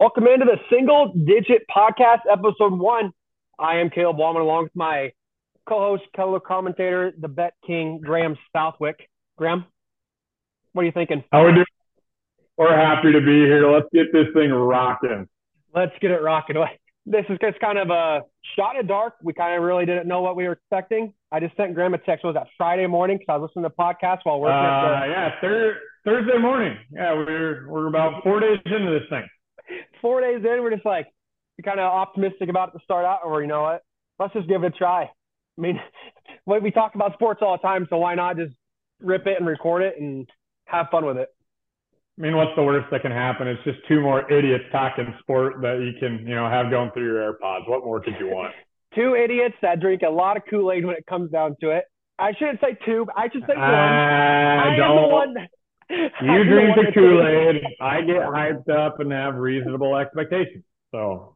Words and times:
Welcome 0.00 0.28
into 0.28 0.44
the 0.44 0.58
Single 0.70 1.12
Digit 1.12 1.66
Podcast, 1.68 2.20
Episode 2.30 2.72
One. 2.78 3.10
I 3.58 3.78
am 3.78 3.90
Caleb 3.90 4.18
Wallman, 4.18 4.42
along 4.42 4.62
with 4.64 4.76
my 4.76 5.10
co-host, 5.68 6.04
color 6.14 6.38
commentator, 6.38 7.12
the 7.18 7.26
Bet 7.26 7.54
King, 7.66 8.00
Graham 8.00 8.36
Southwick. 8.54 9.10
Graham, 9.36 9.64
what 10.72 10.82
are 10.82 10.84
you 10.86 10.92
thinking? 10.92 11.24
How 11.32 11.42
are 11.42 11.46
we 11.46 11.54
doing? 11.54 11.66
We're 12.56 12.76
happy 12.76 13.10
to 13.10 13.18
be 13.18 13.40
here. 13.40 13.68
Let's 13.68 13.88
get 13.92 14.12
this 14.12 14.26
thing 14.34 14.52
rocking. 14.52 15.26
Let's 15.74 15.94
get 16.00 16.12
it 16.12 16.22
rocking. 16.22 16.54
This 17.04 17.24
is 17.28 17.36
just 17.40 17.58
kind 17.58 17.78
of 17.78 17.90
a 17.90 18.20
shot 18.54 18.76
in 18.76 18.82
the 18.82 18.86
dark. 18.86 19.14
We 19.20 19.32
kind 19.32 19.56
of 19.56 19.64
really 19.64 19.84
didn't 19.84 20.06
know 20.06 20.20
what 20.20 20.36
we 20.36 20.44
were 20.44 20.52
expecting. 20.52 21.12
I 21.32 21.40
just 21.40 21.56
sent 21.56 21.74
Graham 21.74 21.94
a 21.94 21.98
text. 21.98 22.24
What 22.24 22.34
was 22.34 22.40
that 22.44 22.52
Friday 22.56 22.86
morning? 22.86 23.18
Because 23.18 23.32
I 23.32 23.36
was 23.38 23.50
listening 23.50 23.68
to 23.68 23.74
the 23.76 23.82
podcast 23.82 24.20
while 24.22 24.38
working. 24.38 24.54
Uh, 24.54 25.06
yeah, 25.08 25.40
thir- 25.40 25.78
Thursday 26.04 26.38
morning. 26.38 26.78
Yeah, 26.92 27.14
we're 27.14 27.68
we're 27.68 27.88
about 27.88 28.22
four 28.22 28.38
days 28.38 28.58
into 28.64 28.96
this 28.96 29.08
thing. 29.10 29.26
Four 30.00 30.20
days 30.20 30.44
in, 30.44 30.62
we're 30.62 30.70
just 30.70 30.86
like 30.86 31.06
kind 31.64 31.80
of 31.80 31.86
optimistic 31.86 32.48
about 32.48 32.68
it 32.68 32.78
to 32.78 32.84
start 32.84 33.04
out, 33.04 33.20
or 33.24 33.42
you 33.42 33.48
know 33.48 33.62
what? 33.62 33.82
Let's 34.18 34.32
just 34.32 34.48
give 34.48 34.62
it 34.62 34.74
a 34.74 34.78
try. 34.78 35.02
I 35.04 35.60
mean, 35.60 35.80
we 36.46 36.70
talk 36.70 36.94
about 36.94 37.14
sports 37.14 37.40
all 37.42 37.56
the 37.56 37.62
time, 37.62 37.86
so 37.90 37.98
why 37.98 38.14
not 38.14 38.36
just 38.36 38.54
rip 39.00 39.26
it 39.26 39.36
and 39.38 39.46
record 39.46 39.82
it 39.82 39.94
and 39.98 40.28
have 40.66 40.86
fun 40.90 41.04
with 41.04 41.16
it? 41.16 41.28
I 42.18 42.22
mean, 42.22 42.36
what's 42.36 42.50
the 42.56 42.62
worst 42.64 42.88
that 42.90 43.02
can 43.02 43.12
happen? 43.12 43.46
It's 43.46 43.62
just 43.62 43.78
two 43.86 44.00
more 44.00 44.30
idiots 44.30 44.64
talking 44.72 45.14
sport 45.20 45.60
that 45.62 45.78
you 45.78 45.98
can, 46.00 46.26
you 46.26 46.34
know, 46.34 46.50
have 46.50 46.68
going 46.68 46.90
through 46.90 47.04
your 47.04 47.32
AirPods. 47.32 47.68
What 47.68 47.84
more 47.84 48.00
could 48.00 48.14
you 48.18 48.26
want? 48.26 48.52
two 48.94 49.14
idiots 49.14 49.54
that 49.62 49.80
drink 49.80 50.02
a 50.02 50.10
lot 50.10 50.36
of 50.36 50.42
Kool 50.50 50.72
Aid 50.72 50.84
when 50.84 50.96
it 50.96 51.06
comes 51.06 51.30
down 51.30 51.56
to 51.60 51.70
it. 51.70 51.84
I 52.18 52.32
shouldn't 52.36 52.60
say 52.60 52.76
two. 52.84 53.06
I 53.16 53.28
should 53.30 53.42
say 53.42 53.54
one. 53.54 53.58
Uh, 53.58 53.62
I, 53.62 54.72
I 54.72 54.76
don't. 54.76 54.98
am 54.98 55.02
the 55.02 55.08
one. 55.08 55.48
You 56.20 56.44
drink 56.44 56.76
the 56.76 56.92
Kool 56.92 57.26
Aid. 57.26 57.62
I 57.80 58.02
get 58.02 58.16
hyped 58.16 58.68
up 58.68 59.00
and 59.00 59.10
have 59.10 59.36
reasonable 59.36 59.96
expectations. 59.96 60.64
So. 60.92 61.34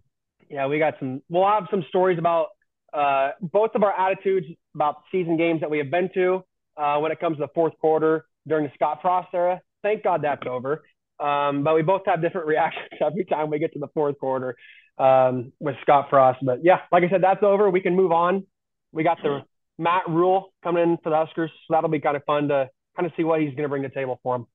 Yeah, 0.51 0.67
we 0.67 0.79
got 0.79 0.95
some. 0.99 1.23
We'll 1.31 1.49
have 1.49 1.65
some 1.71 1.85
stories 1.89 2.19
about 2.19 2.49
uh, 2.93 3.31
both 3.41 3.71
of 3.75 3.83
our 3.83 3.93
attitudes 3.99 4.47
about 4.75 4.97
season 5.11 5.39
games 5.39 5.61
that 5.61 5.71
we 5.71 5.79
have 5.79 5.91
been 5.91 6.11
to 6.15 6.45
uh, 6.77 6.99
when 6.99 7.11
it 7.11 7.21
comes 7.21 7.39
to 7.39 7.43
the 7.43 7.53
fourth 7.55 7.73
quarter 7.81 8.27
during 8.47 8.65
the 8.65 8.71
Scott 8.75 8.99
Frost 9.01 9.29
era. 9.33 9.61
Thank 9.83 10.05
God 10.05 10.23
that's 10.23 10.47
over. 10.47 10.83
Um, 11.19 11.63
but 11.63 11.75
we 11.75 11.83
both 11.83 12.03
have 12.07 12.21
different 12.21 12.47
reactions 12.49 12.89
every 13.01 13.25
time 13.25 13.51
we 13.51 13.59
get 13.59 13.73
to 13.73 13.79
the 13.79 13.89
fourth 13.95 14.19
quarter 14.19 14.57
um, 14.99 15.53
with 15.61 15.77
Scott 15.83 16.09
Frost. 16.11 16.41
But 16.43 16.61
yeah, 16.63 16.81
like 16.91 17.05
I 17.05 17.09
said, 17.09 17.23
that's 17.23 17.43
over. 17.43 17.71
We 17.71 17.81
can 17.81 17.97
move 17.97 18.13
on. 18.13 18.47
We 18.93 19.05
got 19.05 19.19
the 19.23 19.41
Matt 19.79 20.09
Rhule 20.09 20.53
coming 20.63 20.83
in 20.83 20.99
for 21.03 21.11
the 21.11 21.17
Huskers, 21.17 21.51
so 21.51 21.75
that'll 21.75 21.89
be 21.89 22.01
kind 22.01 22.17
of 22.17 22.25
fun 22.25 22.49
to 22.49 22.69
kind 22.97 23.07
of 23.07 23.13
see 23.17 23.25
what 23.25 23.41
he's 23.41 23.51
going 23.51 23.63
to 23.63 23.69
bring 23.69 23.83
to 23.83 23.89
the 23.89 23.95
table 23.95 24.21
for 24.23 24.37
them. 24.37 24.47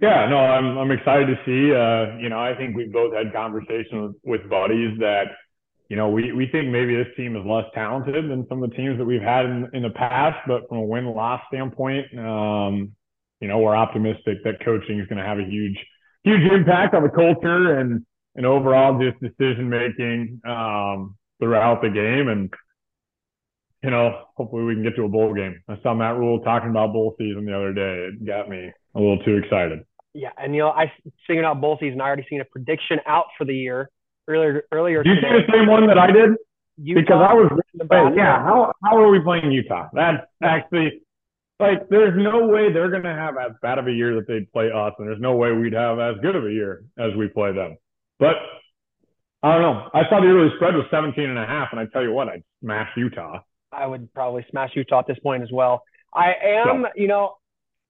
Yeah, 0.00 0.28
no, 0.28 0.38
I'm 0.38 0.76
I'm 0.76 0.90
excited 0.90 1.26
to 1.26 1.36
see. 1.46 1.72
Uh, 1.72 2.18
you 2.18 2.28
know, 2.28 2.38
I 2.38 2.54
think 2.56 2.76
we've 2.76 2.92
both 2.92 3.14
had 3.14 3.32
conversations 3.32 4.14
with, 4.24 4.42
with 4.42 4.50
buddies 4.50 4.98
that, 4.98 5.26
you 5.88 5.96
know, 5.96 6.10
we 6.10 6.32
we 6.32 6.48
think 6.50 6.68
maybe 6.68 6.96
this 6.96 7.06
team 7.16 7.36
is 7.36 7.46
less 7.46 7.64
talented 7.74 8.28
than 8.28 8.44
some 8.48 8.62
of 8.62 8.70
the 8.70 8.76
teams 8.76 8.98
that 8.98 9.04
we've 9.04 9.22
had 9.22 9.46
in, 9.46 9.68
in 9.72 9.82
the 9.82 9.90
past, 9.90 10.36
but 10.46 10.68
from 10.68 10.78
a 10.78 10.84
win 10.84 11.06
loss 11.06 11.40
standpoint, 11.48 12.06
um, 12.18 12.92
you 13.40 13.48
know, 13.48 13.58
we're 13.58 13.76
optimistic 13.76 14.38
that 14.44 14.64
coaching 14.64 14.98
is 14.98 15.06
going 15.06 15.18
to 15.18 15.24
have 15.24 15.38
a 15.38 15.44
huge 15.44 15.78
huge 16.24 16.50
impact 16.50 16.94
on 16.94 17.02
the 17.02 17.08
culture 17.10 17.78
and 17.78 18.04
and 18.34 18.44
overall 18.44 18.98
just 18.98 19.20
decision 19.20 19.68
making 19.68 20.40
um, 20.44 21.16
throughout 21.38 21.82
the 21.82 21.88
game. 21.88 22.28
And 22.28 22.52
you 23.84 23.90
know, 23.90 24.22
hopefully 24.36 24.64
we 24.64 24.74
can 24.74 24.82
get 24.82 24.96
to 24.96 25.04
a 25.04 25.08
bowl 25.08 25.34
game. 25.34 25.62
I 25.68 25.76
saw 25.82 25.92
Matt 25.92 26.16
Rhule 26.16 26.40
talking 26.40 26.70
about 26.70 26.94
bowl 26.94 27.14
season 27.18 27.44
the 27.44 27.54
other 27.54 27.74
day. 27.74 28.08
It 28.08 28.24
got 28.26 28.48
me 28.48 28.72
a 28.94 28.98
little 28.98 29.18
too 29.24 29.36
excited. 29.36 29.80
Yeah, 30.14 30.30
and 30.38 30.54
you 30.54 30.62
know, 30.62 30.70
I 30.70 30.90
figured 31.26 31.44
out 31.44 31.60
bowl 31.60 31.76
season. 31.78 32.00
I 32.00 32.04
already 32.04 32.24
seen 32.30 32.40
a 32.40 32.46
prediction 32.46 32.98
out 33.06 33.26
for 33.36 33.44
the 33.44 33.54
year 33.54 33.90
earlier. 34.26 34.62
Earlier, 34.72 35.02
Did 35.02 35.10
you 35.10 35.14
today. 35.16 35.28
see 35.28 35.52
the 35.52 35.58
same 35.58 35.68
one 35.68 35.86
that 35.88 35.98
I 35.98 36.06
did? 36.06 36.30
Utah, 36.76 37.00
because 37.00 37.22
I 37.28 37.34
was 37.34 38.14
yeah. 38.16 38.42
How 38.42 38.72
how 38.82 38.96
are 38.96 39.10
we 39.10 39.20
playing 39.20 39.52
Utah? 39.52 39.88
That's 39.92 40.24
actually 40.42 41.02
like 41.60 41.88
there's 41.90 42.14
no 42.16 42.46
way 42.46 42.72
they're 42.72 42.90
gonna 42.90 43.14
have 43.14 43.36
as 43.36 43.52
bad 43.60 43.78
of 43.78 43.86
a 43.86 43.92
year 43.92 44.14
that 44.14 44.26
they'd 44.26 44.50
play 44.50 44.70
us, 44.74 44.92
and 44.98 45.06
there's 45.06 45.20
no 45.20 45.36
way 45.36 45.52
we'd 45.52 45.74
have 45.74 45.98
as 45.98 46.16
good 46.22 46.36
of 46.36 46.46
a 46.46 46.50
year 46.50 46.84
as 46.98 47.14
we 47.16 47.28
play 47.28 47.52
them. 47.52 47.76
But 48.18 48.36
I 49.42 49.52
don't 49.52 49.62
know. 49.62 49.90
I 49.92 50.08
saw 50.08 50.20
the 50.20 50.28
early 50.28 50.50
spread 50.56 50.74
was 50.74 50.86
17 50.90 51.28
and 51.28 51.38
a 51.38 51.46
half, 51.46 51.68
and 51.70 51.80
I 51.80 51.86
tell 51.92 52.02
you 52.02 52.12
what, 52.12 52.28
I'd 52.28 52.42
smash 52.62 52.88
Utah. 52.96 53.40
I 53.76 53.86
would 53.86 54.12
probably 54.14 54.44
smash 54.50 54.70
Utah 54.74 55.00
at 55.00 55.06
this 55.06 55.18
point 55.18 55.42
as 55.42 55.50
well. 55.52 55.82
I 56.14 56.34
am, 56.42 56.86
you 56.94 57.08
know, 57.08 57.36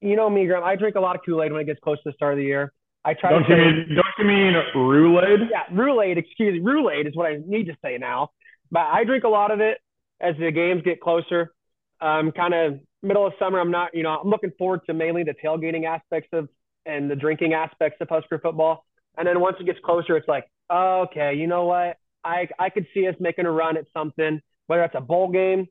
you 0.00 0.16
know 0.16 0.28
me, 0.30 0.46
Graham. 0.46 0.64
I 0.64 0.76
drink 0.76 0.96
a 0.96 1.00
lot 1.00 1.16
of 1.16 1.22
Kool 1.24 1.42
Aid 1.42 1.52
when 1.52 1.60
it 1.60 1.66
gets 1.66 1.80
close 1.80 1.98
to 1.98 2.10
the 2.10 2.12
start 2.14 2.34
of 2.34 2.38
the 2.38 2.44
year. 2.44 2.72
I 3.04 3.14
try 3.14 3.30
Don't 3.30 3.44
to 3.44 3.50
you 3.50 3.56
mean 3.56 3.88
don't 3.94 4.06
you 4.18 4.24
mean 4.24 4.54
Roulade? 4.74 5.48
yeah, 5.50 5.64
Roulade. 5.74 6.16
Excuse 6.16 6.54
me, 6.54 6.60
Roulade 6.60 7.06
is 7.06 7.14
what 7.14 7.26
I 7.26 7.38
need 7.46 7.66
to 7.66 7.76
say 7.84 7.98
now. 7.98 8.30
But 8.70 8.80
I 8.80 9.04
drink 9.04 9.24
a 9.24 9.28
lot 9.28 9.50
of 9.50 9.60
it 9.60 9.78
as 10.20 10.34
the 10.38 10.50
games 10.50 10.82
get 10.84 11.00
closer. 11.00 11.52
Um, 12.00 12.32
kind 12.32 12.54
of 12.54 12.80
middle 13.02 13.26
of 13.26 13.34
summer. 13.38 13.60
I'm 13.60 13.70
not, 13.70 13.94
you 13.94 14.02
know, 14.02 14.18
I'm 14.22 14.28
looking 14.28 14.52
forward 14.58 14.80
to 14.86 14.94
mainly 14.94 15.22
the 15.22 15.34
tailgating 15.34 15.84
aspects 15.86 16.30
of 16.32 16.48
and 16.86 17.10
the 17.10 17.16
drinking 17.16 17.52
aspects 17.54 17.98
of 18.00 18.08
Husker 18.08 18.38
football. 18.38 18.84
And 19.16 19.26
then 19.26 19.40
once 19.40 19.56
it 19.60 19.66
gets 19.66 19.78
closer, 19.84 20.16
it's 20.16 20.28
like, 20.28 20.44
okay, 20.72 21.34
you 21.34 21.46
know 21.46 21.66
what? 21.66 21.98
I 22.24 22.48
I 22.58 22.70
could 22.70 22.86
see 22.94 23.06
us 23.06 23.14
making 23.20 23.44
a 23.46 23.50
run 23.50 23.76
at 23.76 23.84
something, 23.92 24.40
whether 24.66 24.82
that's 24.82 24.94
a 24.96 25.00
bowl 25.00 25.28
game. 25.30 25.66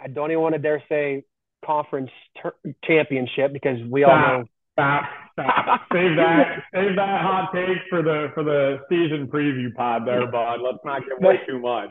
I 0.00 0.08
don't 0.08 0.30
even 0.30 0.42
want 0.42 0.54
to 0.54 0.60
dare 0.60 0.82
say 0.88 1.24
conference 1.64 2.10
ter- 2.40 2.54
championship 2.84 3.52
because 3.52 3.78
we 3.90 4.04
all 4.04 4.16
know 4.16 4.44
Stop, 4.78 5.04
stop, 5.32 5.64
stop. 5.64 5.80
save 5.92 6.14
that, 6.16 6.62
save 6.72 6.94
that 6.94 7.20
hot 7.20 7.50
take 7.52 7.78
for 7.90 8.00
the 8.00 8.28
for 8.32 8.44
the 8.44 8.78
season 8.88 9.26
preview 9.26 9.74
pod 9.74 10.06
there, 10.06 10.24
bud. 10.30 10.60
Let's 10.62 10.78
not 10.84 11.02
get 11.08 11.20
way 11.20 11.40
too 11.48 11.58
much. 11.58 11.90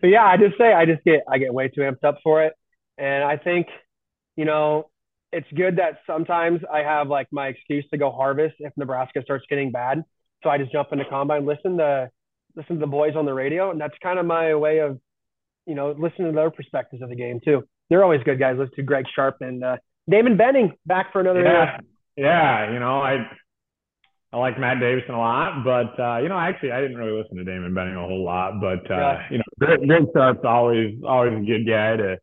but 0.00 0.06
yeah, 0.08 0.24
I 0.24 0.38
just 0.38 0.56
say 0.56 0.72
I 0.72 0.86
just 0.86 1.04
get 1.04 1.20
I 1.30 1.36
get 1.36 1.52
way 1.52 1.68
too 1.68 1.82
amped 1.82 2.02
up 2.02 2.16
for 2.22 2.42
it, 2.44 2.54
and 2.96 3.22
I 3.22 3.36
think, 3.36 3.66
you 4.36 4.46
know, 4.46 4.88
it's 5.32 5.46
good 5.54 5.76
that 5.76 5.98
sometimes 6.06 6.60
I 6.72 6.78
have 6.78 7.08
like 7.08 7.26
my 7.30 7.48
excuse 7.48 7.84
to 7.90 7.98
go 7.98 8.10
harvest 8.10 8.54
if 8.58 8.72
Nebraska 8.78 9.20
starts 9.22 9.44
getting 9.50 9.70
bad. 9.70 10.02
So 10.42 10.48
I 10.48 10.56
just 10.56 10.72
jump 10.72 10.88
into 10.92 11.04
combine, 11.04 11.44
listen 11.44 11.76
to 11.76 12.08
listen 12.56 12.76
to 12.76 12.80
the 12.80 12.86
boys 12.86 13.16
on 13.16 13.26
the 13.26 13.34
radio, 13.34 13.70
and 13.70 13.78
that's 13.78 13.94
kind 14.02 14.18
of 14.18 14.24
my 14.24 14.54
way 14.54 14.78
of, 14.78 14.98
you 15.66 15.74
know, 15.74 15.92
listening 15.92 16.28
to 16.28 16.32
their 16.34 16.50
perspectives 16.50 17.02
of 17.02 17.08
the 17.08 17.16
game 17.16 17.40
too. 17.44 17.62
They're 17.90 18.02
always 18.04 18.22
good 18.24 18.38
guys. 18.38 18.56
Listen 18.58 18.74
to 18.76 18.82
Greg 18.82 19.04
Sharpe 19.14 19.36
and 19.40 19.62
uh, 19.64 19.76
Damon 20.08 20.36
Benning 20.36 20.72
back 20.86 21.12
for 21.12 21.20
another 21.20 21.42
Yeah, 21.42 21.78
year. 22.16 22.26
yeah. 22.26 22.72
You 22.72 22.80
know, 22.80 23.00
I 23.00 23.26
I 24.32 24.36
like 24.38 24.58
Matt 24.58 24.80
Davison 24.80 25.14
a 25.14 25.18
lot, 25.18 25.62
but 25.64 25.98
uh, 26.02 26.18
you 26.18 26.28
know, 26.28 26.38
actually, 26.38 26.72
I 26.72 26.80
didn't 26.80 26.96
really 26.96 27.16
listen 27.20 27.36
to 27.36 27.44
Damon 27.44 27.72
Benning 27.74 27.94
a 27.94 28.00
whole 28.06 28.24
lot. 28.24 28.60
But 28.60 28.90
uh, 28.90 28.96
Yeah. 28.96 29.22
you 29.30 29.38
know, 29.38 29.44
Greg, 29.60 29.86
Greg 29.86 30.04
Sharpe's 30.14 30.44
always 30.44 30.94
always 31.06 31.32
a 31.38 31.44
good 31.44 31.66
guy 31.66 31.96
to 31.96 32.18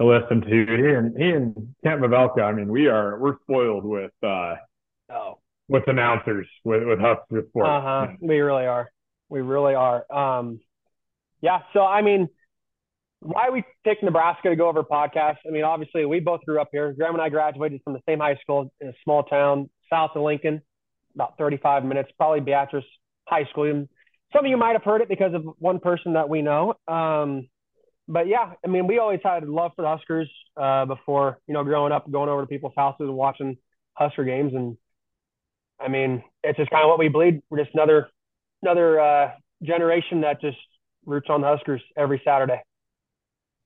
to 0.00 0.04
listen 0.06 0.40
to. 0.42 0.48
He 0.48 0.94
and 0.94 1.16
he 1.16 1.30
and 1.30 1.74
Kent 1.84 2.02
Pavelka. 2.02 2.42
I 2.42 2.52
mean, 2.52 2.68
we 2.68 2.88
are 2.88 3.18
we're 3.18 3.36
spoiled 3.42 3.84
with 3.84 4.12
uh 4.22 4.56
Oh, 5.10 5.38
with 5.68 5.84
announcers 5.86 6.46
with 6.64 6.82
with 6.86 6.98
Husker 6.98 7.44
sports. 7.48 7.68
uh 7.68 7.80
huh. 7.80 8.06
We 8.20 8.40
really 8.40 8.66
are. 8.66 8.90
We 9.28 9.40
really 9.40 9.74
are. 9.74 10.04
Um, 10.12 10.60
yeah. 11.40 11.60
So 11.72 11.84
I 11.84 12.02
mean, 12.02 12.28
why 13.24 13.48
we 13.50 13.64
picked 13.84 14.02
Nebraska 14.02 14.50
to 14.50 14.56
go 14.56 14.68
over 14.68 14.82
podcasts? 14.82 15.38
I 15.46 15.50
mean, 15.50 15.64
obviously 15.64 16.04
we 16.04 16.20
both 16.20 16.44
grew 16.44 16.60
up 16.60 16.68
here. 16.72 16.92
Graham 16.92 17.14
and 17.14 17.22
I 17.22 17.30
graduated 17.30 17.80
from 17.82 17.94
the 17.94 18.00
same 18.06 18.20
high 18.20 18.36
school 18.42 18.70
in 18.80 18.88
a 18.88 18.92
small 19.02 19.22
town 19.22 19.70
south 19.90 20.10
of 20.14 20.22
Lincoln, 20.22 20.60
about 21.14 21.38
35 21.38 21.84
minutes, 21.84 22.10
probably 22.18 22.40
Beatrice 22.40 22.84
High 23.26 23.46
School. 23.50 23.86
Some 24.32 24.44
of 24.44 24.50
you 24.50 24.56
might 24.56 24.72
have 24.72 24.84
heard 24.84 25.00
it 25.00 25.08
because 25.08 25.32
of 25.32 25.44
one 25.58 25.80
person 25.80 26.14
that 26.14 26.28
we 26.28 26.42
know. 26.42 26.74
Um, 26.86 27.48
but 28.06 28.26
yeah, 28.26 28.52
I 28.64 28.68
mean, 28.68 28.86
we 28.86 28.98
always 28.98 29.20
had 29.24 29.48
love 29.48 29.72
for 29.74 29.82
the 29.82 29.88
Huskers 29.88 30.30
uh, 30.60 30.84
before, 30.84 31.38
you 31.46 31.54
know, 31.54 31.64
growing 31.64 31.92
up, 31.92 32.10
going 32.10 32.28
over 32.28 32.42
to 32.42 32.46
people's 32.46 32.74
houses 32.76 33.06
and 33.06 33.14
watching 33.14 33.56
Husker 33.94 34.24
games. 34.24 34.52
And 34.54 34.76
I 35.80 35.88
mean, 35.88 36.22
it's 36.42 36.58
just 36.58 36.70
kind 36.70 36.84
of 36.84 36.88
what 36.88 36.98
we 36.98 37.08
bleed. 37.08 37.40
We're 37.48 37.62
just 37.62 37.74
another 37.74 38.08
another 38.62 39.00
uh, 39.00 39.30
generation 39.62 40.20
that 40.22 40.40
just 40.42 40.58
roots 41.06 41.28
on 41.30 41.40
the 41.40 41.46
Huskers 41.46 41.82
every 41.96 42.20
Saturday. 42.24 42.60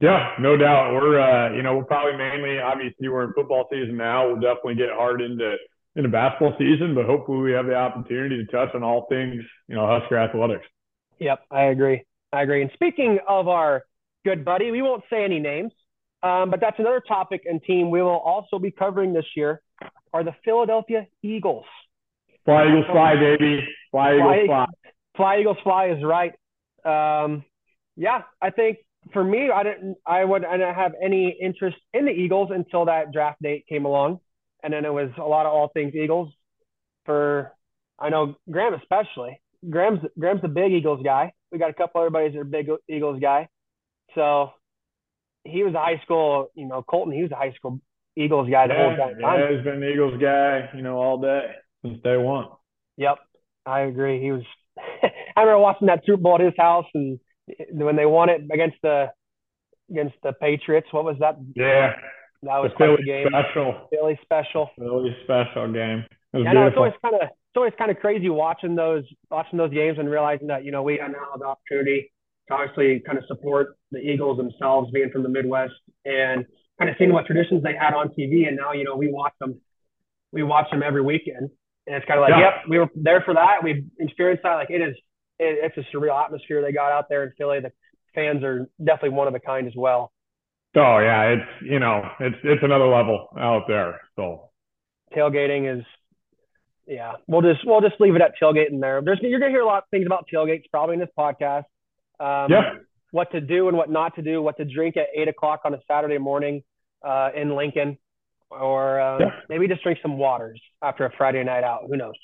Yeah, 0.00 0.34
no 0.38 0.56
doubt. 0.56 0.94
We're 0.94 1.20
uh, 1.20 1.54
you 1.54 1.62
know, 1.62 1.76
we're 1.76 1.84
probably 1.84 2.16
mainly 2.16 2.60
obviously 2.60 3.08
we're 3.08 3.24
in 3.24 3.32
football 3.32 3.66
season 3.70 3.96
now. 3.96 4.28
We'll 4.28 4.40
definitely 4.40 4.76
get 4.76 4.90
hard 4.92 5.20
into 5.20 5.56
into 5.96 6.08
basketball 6.08 6.54
season, 6.58 6.94
but 6.94 7.06
hopefully 7.06 7.38
we 7.38 7.52
have 7.52 7.66
the 7.66 7.74
opportunity 7.74 8.36
to 8.36 8.46
touch 8.52 8.72
on 8.74 8.84
all 8.84 9.06
things, 9.08 9.42
you 9.66 9.74
know, 9.74 9.86
Husker 9.86 10.16
athletics. 10.16 10.66
Yep, 11.18 11.40
I 11.50 11.64
agree. 11.64 12.04
I 12.32 12.42
agree. 12.42 12.62
And 12.62 12.70
speaking 12.74 13.18
of 13.26 13.48
our 13.48 13.84
good 14.24 14.44
buddy, 14.44 14.70
we 14.70 14.82
won't 14.82 15.02
say 15.10 15.24
any 15.24 15.40
names, 15.40 15.72
um, 16.22 16.50
but 16.50 16.60
that's 16.60 16.78
another 16.78 17.02
topic 17.06 17.42
and 17.46 17.60
team 17.62 17.90
we 17.90 18.00
will 18.00 18.10
also 18.10 18.60
be 18.60 18.70
covering 18.70 19.12
this 19.12 19.26
year 19.34 19.60
are 20.12 20.22
the 20.22 20.34
Philadelphia 20.44 21.08
Eagles. 21.22 21.64
Fly 22.44 22.68
Eagles 22.68 22.86
fly, 22.92 23.14
baby. 23.16 23.66
Fly 23.90 24.14
Eagles 24.14 24.46
Fly- 24.46 24.46
fly. 24.46 24.66
Fly 25.16 25.40
Eagles 25.40 25.56
fly 25.64 25.86
is 25.86 26.04
right. 26.04 26.34
Um, 26.84 27.44
yeah, 27.96 28.22
I 28.40 28.50
think 28.50 28.78
for 29.12 29.24
me, 29.24 29.50
I 29.54 29.62
didn't, 29.62 29.96
I 30.06 30.24
would, 30.24 30.44
I 30.44 30.56
didn't 30.56 30.74
have 30.74 30.92
any 31.02 31.36
interest 31.40 31.76
in 31.92 32.04
the 32.04 32.10
Eagles 32.10 32.50
until 32.52 32.86
that 32.86 33.12
draft 33.12 33.40
date 33.42 33.64
came 33.68 33.84
along, 33.84 34.20
and 34.62 34.72
then 34.72 34.84
it 34.84 34.92
was 34.92 35.10
a 35.18 35.22
lot 35.22 35.46
of 35.46 35.52
all 35.52 35.68
things 35.68 35.94
Eagles. 35.94 36.32
For 37.04 37.52
I 37.98 38.10
know 38.10 38.36
Graham 38.50 38.74
especially. 38.74 39.40
Graham's 39.68 40.00
Graham's 40.18 40.42
a 40.44 40.48
big 40.48 40.72
Eagles 40.72 41.02
guy. 41.04 41.32
We 41.50 41.58
got 41.58 41.70
a 41.70 41.74
couple 41.74 42.00
other 42.00 42.10
buddies 42.10 42.32
that 42.34 42.40
are 42.40 42.44
big 42.44 42.68
Eagles 42.88 43.20
guy. 43.20 43.48
So 44.14 44.50
he 45.44 45.62
was 45.62 45.74
a 45.74 45.78
high 45.78 46.00
school, 46.04 46.50
you 46.54 46.66
know, 46.66 46.82
Colton. 46.82 47.12
He 47.12 47.22
was 47.22 47.32
a 47.32 47.36
high 47.36 47.52
school 47.52 47.80
Eagles 48.16 48.48
guy 48.50 48.66
the 48.66 48.74
yeah, 48.74 48.96
whole 48.96 48.96
time. 48.96 49.16
Yeah, 49.20 49.56
he's 49.56 49.64
been 49.64 49.82
an 49.82 49.90
Eagles 49.90 50.20
guy, 50.20 50.70
you 50.74 50.82
know, 50.82 50.96
all 50.96 51.20
day 51.20 51.52
since 51.82 52.02
day 52.02 52.16
one. 52.16 52.46
Yep, 52.96 53.18
I 53.64 53.80
agree. 53.80 54.20
He 54.20 54.32
was. 54.32 54.42
I 55.36 55.42
remember 55.42 55.60
watching 55.60 55.86
that 55.86 56.02
Super 56.04 56.22
Bowl 56.22 56.34
at 56.34 56.40
his 56.40 56.54
house, 56.58 56.86
and 56.94 57.18
when 57.70 57.96
they 57.96 58.06
won 58.06 58.28
it 58.28 58.42
against 58.52 58.76
the 58.82 59.06
against 59.90 60.16
the 60.22 60.32
Patriots. 60.32 60.88
What 60.90 61.04
was 61.04 61.16
that? 61.20 61.36
Yeah, 61.54 61.92
that 62.42 62.58
was 62.58 62.70
the 62.78 62.84
Philly 62.84 63.04
game. 63.04 63.26
special. 63.28 63.88
Philly 63.90 64.18
special. 64.22 64.70
Philly 64.78 65.16
special 65.24 65.72
game. 65.72 66.04
It 66.32 66.44
yeah, 66.44 66.52
no, 66.52 66.66
it's 66.66 66.76
always 66.76 66.92
kind 67.02 67.14
of 67.14 67.22
it's 67.22 67.56
always 67.56 67.72
kind 67.78 67.90
of 67.90 67.98
crazy 67.98 68.28
watching 68.28 68.74
those 68.74 69.04
watching 69.30 69.58
those 69.58 69.72
games 69.72 69.98
and 69.98 70.10
realizing 70.10 70.48
that 70.48 70.64
you 70.64 70.72
know 70.72 70.82
we 70.82 70.98
have 70.98 71.10
now 71.10 71.36
the 71.38 71.46
opportunity 71.46 72.12
to 72.48 72.54
obviously 72.54 73.00
kind 73.04 73.18
of 73.18 73.24
support 73.26 73.76
the 73.90 73.98
Eagles 73.98 74.36
themselves, 74.36 74.90
being 74.92 75.10
from 75.10 75.22
the 75.22 75.28
Midwest, 75.28 75.72
and 76.04 76.44
kind 76.78 76.90
of 76.90 76.96
seeing 76.98 77.12
what 77.12 77.26
traditions 77.26 77.62
they 77.62 77.74
had 77.74 77.94
on 77.94 78.08
TV, 78.08 78.46
and 78.46 78.56
now 78.56 78.72
you 78.72 78.84
know 78.84 78.96
we 78.96 79.10
watch 79.10 79.32
them, 79.40 79.60
we 80.32 80.42
watch 80.42 80.70
them 80.70 80.82
every 80.82 81.02
weekend, 81.02 81.50
and 81.86 81.96
it's 81.96 82.06
kind 82.06 82.20
of 82.20 82.22
like, 82.22 82.30
yeah. 82.30 82.56
yep, 82.56 82.68
we 82.68 82.78
were 82.78 82.88
there 82.94 83.22
for 83.24 83.34
that, 83.34 83.64
we 83.64 83.84
experienced 83.98 84.42
that. 84.42 84.54
Like 84.54 84.70
it 84.70 84.82
is, 84.82 84.94
it, 85.38 85.72
it's 85.76 85.76
a 85.76 85.96
surreal 85.96 86.22
atmosphere 86.22 86.62
they 86.62 86.72
got 86.72 86.92
out 86.92 87.08
there 87.08 87.24
in 87.24 87.32
Philly. 87.38 87.60
The 87.60 87.72
fans 88.14 88.42
are 88.42 88.68
definitely 88.78 89.10
one 89.10 89.28
of 89.28 89.34
a 89.34 89.40
kind 89.40 89.66
as 89.66 89.74
well. 89.76 90.12
Oh 90.76 90.98
yeah, 90.98 91.34
it's 91.34 91.62
you 91.62 91.78
know 91.78 92.02
it's 92.20 92.36
it's 92.44 92.62
another 92.62 92.86
level 92.86 93.28
out 93.38 93.62
there. 93.68 94.00
So 94.16 94.50
tailgating 95.16 95.78
is 95.78 95.84
yeah, 96.86 97.12
we'll 97.26 97.42
just 97.42 97.60
we'll 97.66 97.80
just 97.80 98.00
leave 98.00 98.14
it 98.16 98.22
at 98.22 98.32
tailgating 98.40 98.80
there. 98.80 99.00
There's 99.02 99.18
you're 99.22 99.40
gonna 99.40 99.52
hear 99.52 99.62
a 99.62 99.66
lot 99.66 99.84
of 99.84 99.88
things 99.90 100.06
about 100.06 100.26
tailgates 100.32 100.64
probably 100.70 100.94
in 100.94 101.00
this 101.00 101.10
podcast. 101.18 101.64
Um, 102.20 102.50
yeah. 102.50 102.74
What 103.10 103.32
to 103.32 103.40
do 103.40 103.68
and 103.68 103.76
what 103.76 103.90
not 103.90 104.16
to 104.16 104.22
do. 104.22 104.42
What 104.42 104.58
to 104.58 104.64
drink 104.64 104.96
at 104.96 105.06
eight 105.14 105.28
o'clock 105.28 105.62
on 105.64 105.72
a 105.72 105.78
Saturday 105.86 106.18
morning 106.18 106.62
uh, 107.02 107.30
in 107.34 107.56
Lincoln, 107.56 107.96
or 108.50 109.00
uh, 109.00 109.18
yeah. 109.18 109.26
maybe 109.48 109.68
just 109.68 109.82
drink 109.82 109.98
some 110.02 110.18
waters 110.18 110.60
after 110.82 111.06
a 111.06 111.10
Friday 111.16 111.42
night 111.44 111.64
out. 111.64 111.84
Who 111.88 111.96
knows? 111.96 112.14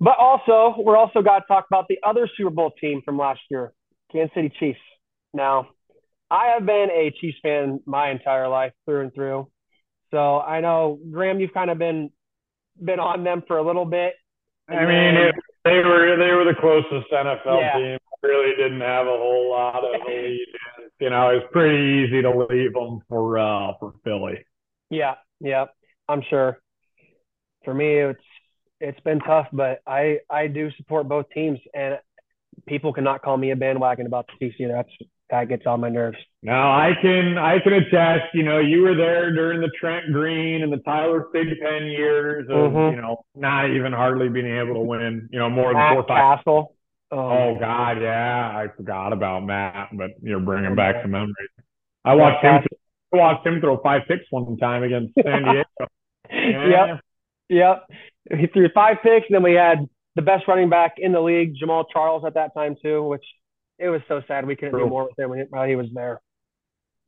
But 0.00 0.16
also, 0.18 0.74
we're 0.78 0.96
also 0.96 1.20
got 1.20 1.40
to 1.40 1.44
talk 1.46 1.66
about 1.70 1.86
the 1.88 1.98
other 2.02 2.28
Super 2.36 2.50
Bowl 2.50 2.72
team 2.80 3.02
from 3.04 3.18
last 3.18 3.40
year, 3.50 3.72
Kansas 4.10 4.34
City 4.34 4.50
Chiefs. 4.58 4.78
Now, 5.34 5.68
I 6.30 6.54
have 6.54 6.64
been 6.64 6.88
a 6.90 7.12
Chiefs 7.20 7.38
fan 7.42 7.80
my 7.84 8.10
entire 8.10 8.48
life 8.48 8.72
through 8.86 9.02
and 9.02 9.14
through. 9.14 9.48
So 10.10 10.40
I 10.40 10.60
know 10.60 10.98
Graham, 11.10 11.38
you've 11.38 11.52
kind 11.52 11.70
of 11.70 11.78
been 11.78 12.10
been 12.82 12.98
on 12.98 13.24
them 13.24 13.42
for 13.46 13.58
a 13.58 13.66
little 13.66 13.84
bit. 13.84 14.14
I 14.68 14.86
mean, 14.86 15.16
it, 15.16 15.34
they 15.64 15.78
were 15.78 16.16
they 16.16 16.32
were 16.32 16.44
the 16.44 16.58
closest 16.58 17.12
NFL 17.12 17.60
yeah. 17.60 17.74
team. 17.74 17.98
Really 18.22 18.54
didn't 18.56 18.80
have 18.80 19.06
a 19.06 19.10
whole 19.10 19.50
lot 19.50 19.82
of 19.84 20.00
lead. 20.06 20.46
You 21.00 21.10
know, 21.10 21.30
it's 21.30 21.46
pretty 21.52 22.04
easy 22.04 22.22
to 22.22 22.30
leave 22.30 22.72
them 22.74 23.00
for 23.08 23.38
uh 23.38 23.72
for 23.78 23.92
Philly. 24.04 24.44
Yeah, 24.88 25.14
yeah, 25.40 25.66
I'm 26.08 26.22
sure. 26.28 26.58
For 27.64 27.74
me, 27.74 27.98
it's 27.98 28.20
it's 28.80 29.00
been 29.00 29.20
tough, 29.20 29.46
but 29.52 29.82
I 29.86 30.18
I 30.28 30.46
do 30.46 30.70
support 30.76 31.08
both 31.08 31.26
teams, 31.30 31.58
and 31.74 31.98
people 32.66 32.92
cannot 32.92 33.22
call 33.22 33.36
me 33.36 33.50
a 33.50 33.56
bandwagon 33.56 34.06
about 34.06 34.26
the 34.26 34.50
Chiefs. 34.50 34.56
That's 34.60 34.88
that 35.30 35.48
gets 35.48 35.66
on 35.66 35.80
my 35.80 35.88
nerves. 35.88 36.18
No, 36.42 36.52
I 36.52 36.92
can 37.00 37.38
I 37.38 37.58
can 37.60 37.72
attest. 37.74 38.34
You 38.34 38.42
know, 38.42 38.58
you 38.58 38.82
were 38.82 38.96
there 38.96 39.32
during 39.32 39.60
the 39.60 39.70
Trent 39.78 40.12
Green 40.12 40.62
and 40.62 40.72
the 40.72 40.78
Tyler 40.78 41.28
Thigpen 41.34 41.90
years 41.90 42.46
of 42.48 42.72
mm-hmm. 42.72 42.96
you 42.96 43.02
know 43.02 43.24
not 43.34 43.70
even 43.70 43.92
hardly 43.92 44.28
being 44.28 44.58
able 44.58 44.74
to 44.74 44.80
win. 44.80 45.28
You 45.30 45.38
know, 45.38 45.50
more 45.50 45.72
Matt 45.72 45.90
than 45.90 45.96
four 45.96 46.08
five. 46.08 46.38
Cassel. 46.38 46.76
Oh, 47.12 47.18
oh 47.18 47.56
God, 47.58 48.00
yeah, 48.00 48.48
I 48.54 48.68
forgot 48.76 49.12
about 49.12 49.44
Matt, 49.44 49.88
but 49.92 50.10
you're 50.22 50.40
bringing 50.40 50.76
back 50.76 51.02
some 51.02 51.10
memories. 51.10 51.34
I 52.04 52.14
watched 52.14 52.44
him. 52.44 52.62
I 53.12 53.16
watched 53.16 53.46
him 53.46 53.60
throw 53.60 53.80
five 53.82 54.02
picks 54.06 54.24
one 54.30 54.56
time 54.58 54.84
against 54.84 55.14
San 55.22 55.42
Diego. 55.44 55.64
Yeah. 56.30 56.68
Yep, 56.68 57.00
yep. 57.48 57.86
He 58.28 58.46
threw 58.46 58.68
five 58.74 58.98
picks, 59.02 59.26
and 59.28 59.34
then 59.34 59.42
we 59.42 59.54
had 59.54 59.88
the 60.16 60.22
best 60.22 60.46
running 60.48 60.68
back 60.68 60.94
in 60.98 61.12
the 61.12 61.20
league, 61.20 61.54
Jamaal 61.62 61.84
Charles, 61.92 62.24
at 62.26 62.34
that 62.34 62.54
time 62.54 62.76
too, 62.82 63.02
which 63.02 63.24
it 63.78 63.88
was 63.88 64.02
so 64.08 64.20
sad 64.28 64.46
we 64.46 64.56
couldn't 64.56 64.72
true. 64.72 64.84
do 64.84 64.90
more 64.90 65.04
with 65.04 65.18
him 65.18 65.46
while 65.50 65.66
he 65.66 65.76
was 65.76 65.86
there. 65.94 66.20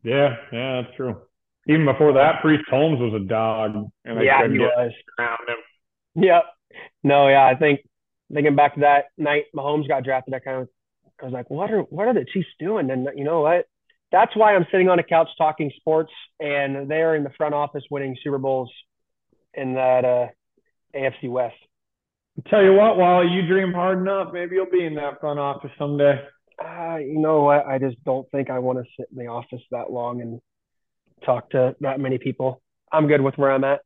Yeah, 0.02 0.36
yeah, 0.52 0.82
that's 0.82 0.96
true. 0.96 1.20
Even 1.68 1.84
before 1.84 2.14
that, 2.14 2.40
Priest 2.40 2.64
Holmes 2.68 2.98
was 2.98 3.14
a 3.14 3.24
dog, 3.24 3.74
and 4.04 4.18
I 4.18 4.22
yeah, 4.22 4.48
he 4.48 4.58
was 4.58 4.92
around 5.18 5.48
him. 5.48 6.22
Yep. 6.24 6.42
No, 7.04 7.28
yeah, 7.28 7.46
I 7.46 7.54
think 7.54 7.80
thinking 8.32 8.56
back 8.56 8.74
to 8.74 8.80
that 8.80 9.06
night 9.16 9.44
Mahomes 9.54 9.86
got 9.86 10.04
drafted, 10.04 10.34
I 10.34 10.38
kind 10.40 10.62
of 10.62 10.68
I 11.20 11.26
was 11.26 11.32
like, 11.32 11.50
what 11.50 11.70
are 11.70 11.82
what 11.82 12.08
are 12.08 12.14
the 12.14 12.26
Chiefs 12.32 12.48
doing? 12.58 12.90
And 12.90 13.08
you 13.14 13.24
know 13.24 13.42
what? 13.42 13.66
That's 14.10 14.34
why 14.36 14.54
I'm 14.54 14.66
sitting 14.70 14.88
on 14.88 14.98
a 14.98 15.02
couch 15.04 15.28
talking 15.38 15.70
sports, 15.76 16.12
and 16.40 16.90
they 16.90 17.02
are 17.02 17.14
in 17.14 17.24
the 17.24 17.32
front 17.36 17.54
office 17.54 17.84
winning 17.90 18.16
Super 18.22 18.38
Bowls 18.38 18.70
in 19.54 19.74
that 19.74 20.04
uh, 20.04 20.26
AFC 20.94 21.30
West. 21.30 21.54
I'll 22.38 22.50
tell 22.50 22.62
you 22.62 22.72
what, 22.72 22.96
while 22.96 23.26
you 23.26 23.46
dream 23.46 23.72
hard 23.72 23.98
enough, 23.98 24.32
maybe 24.32 24.56
you'll 24.56 24.70
be 24.70 24.84
in 24.84 24.94
that 24.94 25.20
front 25.20 25.38
office 25.38 25.70
someday 25.78 26.18
uh, 26.64 26.96
you 26.98 27.18
know 27.18 27.42
what? 27.42 27.66
I 27.66 27.78
just 27.78 28.02
don't 28.04 28.28
think 28.30 28.50
I 28.50 28.58
want 28.58 28.78
to 28.78 28.84
sit 28.98 29.08
in 29.10 29.18
the 29.18 29.30
office 29.30 29.62
that 29.70 29.90
long 29.90 30.20
and 30.20 30.40
talk 31.24 31.50
to 31.50 31.74
that 31.80 32.00
many 32.00 32.18
people. 32.18 32.60
I'm 32.92 33.08
good 33.08 33.20
with 33.20 33.36
where 33.36 33.52
I'm 33.52 33.64
at. 33.64 33.80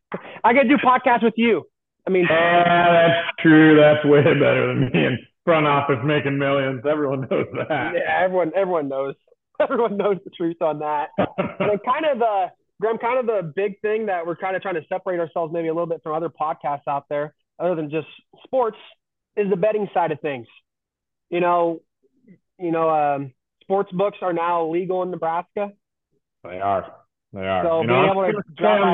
I 0.44 0.52
could 0.52 0.68
do 0.68 0.76
podcasts 0.76 1.22
with 1.22 1.34
you. 1.36 1.64
I 2.06 2.10
mean, 2.10 2.26
yeah, 2.28 2.92
that's 2.92 3.36
true. 3.40 3.80
That's 3.80 4.04
way 4.04 4.22
better 4.22 4.66
than 4.68 4.90
me 4.92 5.06
in 5.06 5.18
front 5.44 5.66
office 5.66 5.98
making 6.04 6.38
millions. 6.38 6.82
Everyone 6.88 7.26
knows 7.30 7.46
that. 7.52 7.92
Yeah, 7.94 8.24
everyone, 8.24 8.52
everyone 8.56 8.88
knows. 8.88 9.14
Everyone 9.60 9.96
knows 9.96 10.16
the 10.24 10.30
truth 10.30 10.60
on 10.60 10.80
that. 10.80 11.10
and 11.18 11.78
kind 11.84 12.06
of 12.10 12.18
the 12.18 12.46
Graham, 12.82 12.98
kind 12.98 13.18
of 13.20 13.26
the 13.26 13.52
big 13.54 13.80
thing 13.80 14.06
that 14.06 14.26
we're 14.26 14.34
kind 14.34 14.56
of 14.56 14.62
trying 14.62 14.74
to 14.74 14.82
separate 14.88 15.20
ourselves 15.20 15.52
maybe 15.52 15.68
a 15.68 15.72
little 15.72 15.86
bit 15.86 16.02
from 16.02 16.16
other 16.16 16.28
podcasts 16.28 16.88
out 16.88 17.04
there, 17.08 17.32
other 17.60 17.76
than 17.76 17.90
just 17.90 18.08
sports, 18.44 18.76
is 19.36 19.48
the 19.48 19.56
betting 19.56 19.88
side 19.94 20.10
of 20.10 20.20
things. 20.20 20.48
You 21.30 21.38
know, 21.38 21.80
you 22.58 22.72
know, 22.72 22.90
um, 22.90 23.32
sports 23.62 23.90
books 23.92 24.18
are 24.20 24.32
now 24.32 24.68
legal 24.68 25.02
in 25.04 25.12
Nebraska. 25.12 25.70
They 26.42 26.60
are. 26.60 26.92
They 27.32 27.46
are. 27.46 27.64
So 27.64 27.80
you 27.82 27.86
know, 27.86 27.94
I'm, 27.94 28.18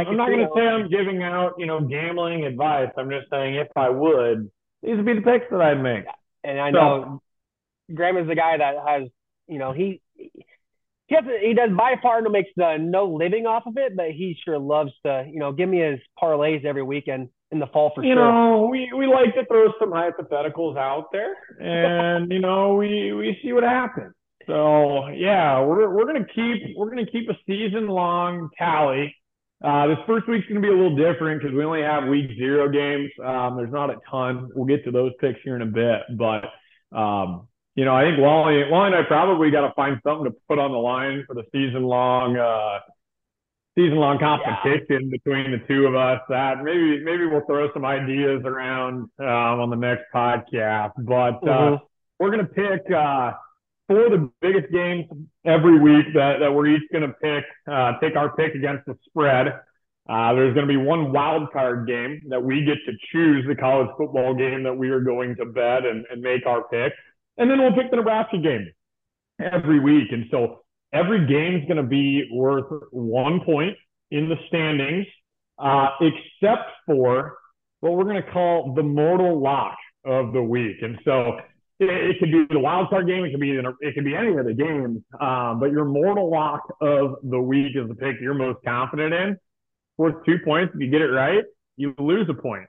I'm 0.07 0.17
not 0.19 0.29
going 0.29 0.41
to 0.41 0.51
say 0.55 0.61
I'm 0.61 0.91
giving 0.91 1.23
out, 1.23 1.55
you 1.57 1.67
know, 1.67 1.81
gambling 1.81 2.45
advice. 2.45 2.91
I'm 2.99 3.09
just 3.09 3.31
saying 3.31 3.55
if 3.55 3.69
I 3.75 3.89
would, 3.89 4.51
these 4.83 4.97
would 4.97 5.07
be 5.07 5.15
the 5.15 5.23
picks 5.23 5.47
that 5.51 5.63
I'd 5.63 5.83
make. 5.83 6.05
And 6.45 6.61
I 6.61 6.71
know 6.71 7.21
so, 7.89 7.95
Graham 7.95 8.19
is 8.19 8.29
the 8.29 8.35
guy 8.35 8.59
that 8.59 8.75
has, 8.87 9.09
you 9.49 9.59
know, 9.59 9.73
he 9.73 10.03
he 11.09 11.15
has 11.15 11.25
he 11.43 11.55
does 11.55 11.71
by 11.77 11.95
far 12.03 12.21
no 12.23 12.31
makes 12.31 12.51
the 12.57 12.77
no 12.79 13.07
living 13.07 13.47
off 13.47 13.65
of 13.67 13.77
it, 13.77 13.97
but 13.97 14.11
he 14.11 14.37
sure 14.45 14.59
loves 14.59 14.93
to, 15.05 15.27
you 15.31 15.39
know, 15.39 15.53
give 15.53 15.69
me 15.69 15.81
his 15.81 15.99
parlays 16.23 16.65
every 16.65 16.83
weekend 16.83 17.31
in 17.51 17.59
the 17.59 17.67
fall 17.67 17.93
for 17.95 18.05
you 18.05 18.15
sure. 18.15 18.27
You 18.27 18.31
know, 18.31 18.69
we, 18.71 18.91
we 18.95 19.07
like 19.07 19.35
to 19.35 19.45
throw 19.47 19.73
some 19.81 19.91
hypotheticals 19.91 20.77
out 20.77 21.07
there, 21.11 21.35
and 21.59 22.31
you 22.31 22.41
know, 22.41 22.75
we 22.75 23.13
we 23.15 23.39
see 23.43 23.53
what 23.55 23.63
happens. 23.63 24.13
So 24.47 25.09
yeah, 25.09 25.61
we're 25.65 25.89
we're 25.95 26.07
gonna 26.07 26.27
keep 26.27 26.77
we're 26.77 26.91
gonna 26.91 27.11
keep 27.11 27.29
a 27.31 27.39
season 27.47 27.89
long 27.89 28.51
tally. 28.59 29.15
Uh, 29.65 29.87
this 29.89 29.99
first 30.07 30.29
week's 30.29 30.47
gonna 30.47 30.61
be 30.61 30.69
a 30.69 30.73
little 30.73 30.95
different 30.95 31.41
because 31.41 31.57
we 31.57 31.65
only 31.65 31.83
have 31.83 32.07
week 32.07 32.31
zero 32.37 32.69
games. 32.69 33.11
Um, 33.25 33.57
there's 33.57 33.73
not 33.73 33.89
a 33.89 33.97
ton. 34.11 34.51
We'll 34.55 34.67
get 34.67 34.85
to 34.85 34.91
those 34.91 35.13
picks 35.21 35.41
here 35.43 35.57
in 35.57 35.63
a 35.63 35.67
bit, 35.67 36.03
but 36.19 36.45
um, 36.97 37.48
you 37.79 37.85
know, 37.85 37.95
I 37.95 38.03
think 38.03 38.19
Wally 38.19 38.65
Wally 38.69 38.89
and 38.89 38.97
I 38.97 39.05
probably 39.07 39.53
got 39.53 39.61
to 39.61 39.73
find 39.75 40.01
something 40.03 40.25
to 40.25 40.37
put 40.49 40.59
on 40.59 40.73
the 40.73 40.79
line 40.79 41.23
for 41.29 41.35
the 41.35 41.45
season 41.53 41.85
long 41.85 42.37
uh, 42.37 42.81
season 43.79 43.99
long 43.99 44.19
competition 44.19 45.09
yeah. 45.09 45.11
between 45.13 45.53
the 45.53 45.63
two 45.69 45.87
of 45.87 45.95
us. 45.95 46.21
That 46.29 46.65
maybe 46.65 47.05
maybe 47.05 47.27
we'll 47.27 47.47
throw 47.47 47.73
some 47.73 47.85
ideas 47.85 48.43
around 48.45 49.09
um, 49.21 49.61
on 49.63 49.71
the 49.71 49.77
next 49.77 50.07
podcast. 50.13 50.95
But 50.99 51.39
uh, 51.47 51.79
mm-hmm. 51.79 51.85
we're 52.19 52.31
gonna 52.33 52.47
pick 52.47 52.91
uh, 52.91 53.35
four 53.87 54.07
of 54.07 54.11
the 54.11 54.29
biggest 54.41 54.73
games 54.73 55.05
every 55.47 55.79
week 55.79 56.07
that, 56.15 56.41
that 56.41 56.53
we're 56.53 56.67
each 56.67 56.91
gonna 56.93 57.15
pick 57.23 57.45
uh, 57.71 57.93
take 58.01 58.17
our 58.17 58.35
pick 58.35 58.57
against 58.57 58.87
the 58.87 58.99
spread. 59.09 59.55
Uh, 60.09 60.33
there's 60.33 60.55
going 60.55 60.67
to 60.67 60.73
be 60.73 60.79
one 60.79 61.13
wild 61.13 61.53
card 61.53 61.87
game 61.87 62.23
that 62.31 62.43
we 62.43 62.65
get 62.65 62.79
to 62.87 62.93
choose 63.13 63.45
the 63.47 63.55
college 63.55 63.91
football 63.99 64.35
game 64.35 64.63
that 64.63 64.73
we 64.73 64.89
are 64.89 65.01
going 65.01 65.37
to 65.37 65.45
bet 65.45 65.85
and, 65.85 66.07
and 66.11 66.23
make 66.23 66.47
our 66.47 66.67
pick. 66.69 66.95
And 67.39 67.51
then 67.51 67.61
we'll 67.61 67.73
pick 67.73 67.91
the 67.91 67.97
Nebraska 67.97 68.39
game 68.39 68.69
every 69.41 69.81
week. 69.81 70.09
And 70.13 70.27
so 70.31 70.61
every 70.93 71.27
game 71.27 71.57
is 71.57 71.65
going 71.67 71.79
to 71.79 71.89
be 71.89 72.29
worth 72.33 72.67
one 72.91 73.41
point 73.45 73.77
in 74.11 74.29
the 74.29 74.37
standings, 74.49 75.07
uh, 75.59 75.91
except 76.01 76.71
for 76.87 77.39
what 77.81 77.93
we're 77.93 78.05
going 78.05 78.23
to 78.23 78.31
call 78.31 78.75
the 78.75 78.83
mortal 78.83 79.41
lock 79.41 79.77
of 80.05 80.33
the 80.33 80.43
week. 80.43 80.77
And 80.83 80.99
so 81.05 81.39
it, 81.79 81.91
it 81.91 82.17
could 82.19 82.33
be 82.33 82.47
the 82.51 82.59
wild 82.59 82.89
card 82.91 83.07
game. 83.07 83.25
It 83.25 83.31
could 83.31 83.41
be 83.41 83.53
it 83.53 83.95
could 83.95 84.05
be 84.05 84.17
any 84.17 84.37
of 84.37 84.47
the 84.47 84.55
games. 84.55 85.03
Um, 85.21 85.61
but 85.61 85.71
your 85.71 85.85
mortal 85.85 86.31
lock 86.31 86.63
of 86.81 87.17
the 87.23 87.41
week 87.41 87.77
is 87.77 87.89
the 87.89 87.95
pick 87.95 88.17
you're 88.21 88.35
most 88.35 88.59
confident 88.67 89.15
in. 89.15 89.37
Worth 89.97 90.25
two 90.27 90.39
points. 90.45 90.73
If 90.75 90.81
you 90.81 90.91
get 90.91 91.03
it 91.03 91.11
right, 91.11 91.45
you 91.77 91.95
lose 91.99 92.29
a 92.29 92.35
point. 92.35 92.67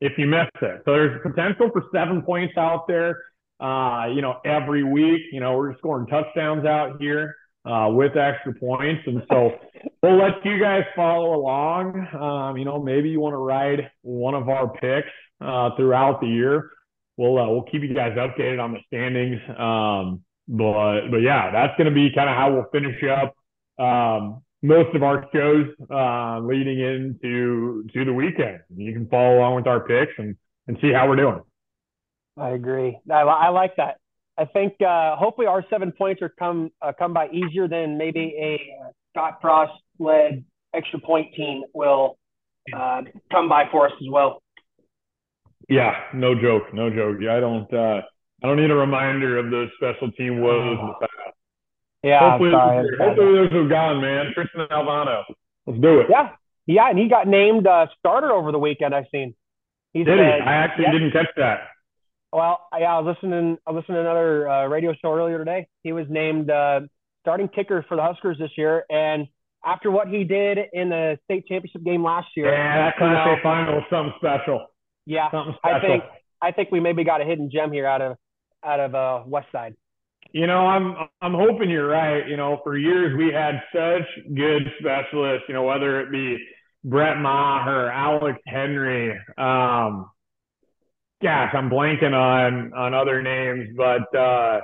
if 0.00 0.12
you 0.18 0.26
miss 0.26 0.48
it. 0.62 0.82
So 0.84 0.92
there's 0.92 1.20
potential 1.22 1.70
for 1.72 1.84
seven 1.92 2.22
points 2.22 2.54
out 2.56 2.86
there. 2.88 3.20
Uh, 3.60 4.06
you 4.14 4.22
know, 4.22 4.36
every 4.44 4.84
week, 4.84 5.22
you 5.32 5.40
know, 5.40 5.56
we're 5.56 5.76
scoring 5.78 6.06
touchdowns 6.06 6.64
out 6.64 7.00
here 7.00 7.34
uh, 7.64 7.88
with 7.90 8.16
extra 8.16 8.54
points. 8.54 9.02
And 9.06 9.22
so 9.30 9.52
we'll 10.02 10.16
let 10.16 10.44
you 10.44 10.60
guys 10.60 10.84
follow 10.94 11.34
along. 11.34 12.06
Um, 12.14 12.56
you 12.56 12.64
know, 12.64 12.80
maybe 12.82 13.08
you 13.08 13.20
want 13.20 13.34
to 13.34 13.38
ride 13.38 13.90
one 14.02 14.34
of 14.34 14.48
our 14.48 14.68
picks 14.68 15.08
uh, 15.40 15.70
throughout 15.76 16.20
the 16.20 16.28
year. 16.28 16.70
We'll 17.16 17.36
uh, 17.36 17.48
we'll 17.48 17.64
keep 17.64 17.82
you 17.82 17.94
guys 17.94 18.16
updated 18.16 18.62
on 18.62 18.72
the 18.72 18.78
standings. 18.86 19.40
Um, 19.58 20.22
but 20.46 21.10
but 21.10 21.18
yeah, 21.18 21.50
that's 21.50 21.76
going 21.76 21.88
to 21.88 21.94
be 21.94 22.10
kind 22.14 22.30
of 22.30 22.36
how 22.36 22.52
we'll 22.52 22.70
finish 22.72 23.02
up 23.04 23.34
um, 23.84 24.42
most 24.62 24.94
of 24.94 25.02
our 25.02 25.26
shows 25.32 25.66
uh, 25.90 26.40
leading 26.40 26.78
into 26.80 27.84
to 27.92 28.04
the 28.04 28.12
weekend. 28.12 28.60
You 28.74 28.92
can 28.92 29.08
follow 29.08 29.38
along 29.38 29.56
with 29.56 29.66
our 29.66 29.80
picks 29.80 30.12
and 30.18 30.36
and 30.68 30.78
see 30.80 30.92
how 30.92 31.08
we're 31.08 31.16
doing. 31.16 31.40
I 32.38 32.50
agree. 32.50 32.98
I, 33.10 33.20
I 33.22 33.48
like 33.48 33.76
that. 33.76 33.98
I 34.38 34.44
think 34.44 34.74
uh, 34.80 35.16
hopefully 35.16 35.46
our 35.48 35.64
seven 35.68 35.92
points 35.92 36.22
are 36.22 36.28
come 36.28 36.70
uh, 36.80 36.92
come 36.96 37.12
by 37.12 37.28
easier 37.30 37.66
than 37.66 37.98
maybe 37.98 38.34
a 38.38 38.60
Scott 39.10 39.38
Frost 39.40 39.72
led 39.98 40.44
extra 40.74 41.00
point 41.00 41.34
team 41.34 41.62
will 41.74 42.18
uh, 42.74 43.02
come 43.32 43.48
by 43.48 43.64
for 43.70 43.86
us 43.86 43.92
as 44.00 44.06
well. 44.10 44.42
Yeah, 45.68 45.92
no 46.14 46.34
joke, 46.34 46.72
no 46.72 46.88
joke. 46.88 47.16
Yeah, 47.20 47.36
I 47.36 47.40
don't 47.40 47.72
uh, 47.72 48.00
I 48.42 48.46
don't 48.46 48.56
need 48.56 48.70
a 48.70 48.76
reminder 48.76 49.38
of 49.38 49.50
those 49.50 49.68
special 49.76 50.12
team 50.12 50.40
woes 50.40 50.78
in 50.80 50.86
the 50.86 50.94
past. 51.00 51.36
Yeah, 52.04 52.30
hopefully, 52.30 52.52
sorry. 52.52 52.88
hopefully 52.96 53.32
those 53.34 53.52
are 53.52 53.68
gone, 53.68 54.00
man. 54.00 54.26
Tristan 54.34 54.66
Alvano, 54.70 55.24
let's 55.66 55.80
do 55.80 55.98
it. 56.00 56.06
Yeah, 56.08 56.30
yeah, 56.66 56.90
and 56.90 56.98
he 56.98 57.08
got 57.08 57.26
named 57.26 57.66
uh, 57.66 57.86
starter 57.98 58.30
over 58.30 58.52
the 58.52 58.58
weekend. 58.58 58.94
I've 58.94 59.06
seen. 59.10 59.34
He's 59.92 60.06
Did 60.06 60.18
he? 60.18 60.24
I 60.24 60.52
actually 60.52 60.84
yeah. 60.84 60.92
didn't 60.92 61.12
catch 61.12 61.26
that. 61.36 61.58
Well, 62.32 62.60
yeah, 62.78 62.94
I 62.94 63.00
was 63.00 63.16
listening. 63.16 63.56
I 63.66 63.70
listened 63.72 63.94
to 63.94 64.00
another 64.00 64.48
uh, 64.48 64.66
radio 64.66 64.94
show 65.00 65.14
earlier 65.14 65.38
today. 65.38 65.66
He 65.82 65.92
was 65.92 66.06
named 66.10 66.50
uh, 66.50 66.80
starting 67.22 67.48
kicker 67.48 67.84
for 67.88 67.96
the 67.96 68.02
Huskers 68.02 68.38
this 68.38 68.50
year, 68.56 68.84
and 68.90 69.26
after 69.64 69.90
what 69.90 70.08
he 70.08 70.24
did 70.24 70.58
in 70.72 70.90
the 70.90 71.18
state 71.24 71.46
championship 71.46 71.82
game 71.84 72.04
last 72.04 72.28
year, 72.36 72.52
yeah, 72.52 72.86
that 72.86 72.96
Class 72.96 73.38
A 73.38 73.42
final 73.42 73.74
was 73.76 73.84
something 73.90 74.12
special. 74.18 74.66
Yeah, 75.06 75.30
something 75.30 75.54
special. 75.58 75.76
I 75.76 75.80
think 75.80 76.04
I 76.42 76.52
think 76.52 76.70
we 76.70 76.80
maybe 76.80 77.02
got 77.02 77.20
a 77.20 77.24
hidden 77.24 77.50
gem 77.50 77.72
here 77.72 77.86
out 77.86 78.02
of 78.02 78.16
out 78.62 78.80
of 78.80 78.94
uh, 78.94 79.22
West 79.26 79.48
Side. 79.50 79.74
You 80.32 80.46
know, 80.46 80.66
I'm 80.66 80.96
I'm 81.22 81.34
hoping 81.34 81.70
you're 81.70 81.88
right. 81.88 82.28
You 82.28 82.36
know, 82.36 82.60
for 82.62 82.76
years 82.76 83.16
we 83.16 83.32
had 83.32 83.62
such 83.72 84.06
good 84.34 84.62
specialists. 84.78 85.44
You 85.48 85.54
know, 85.54 85.64
whether 85.64 86.00
it 86.00 86.12
be 86.12 86.36
Brett 86.84 87.16
Maher, 87.16 87.90
Alex 87.90 88.38
Henery. 88.46 89.16
Um, 89.38 90.10
gosh, 91.22 91.54
I'm 91.54 91.70
blanking 91.70 92.14
on 92.14 92.72
on 92.74 92.94
other 92.94 93.22
names, 93.22 93.70
but 93.76 94.14
uh, 94.16 94.60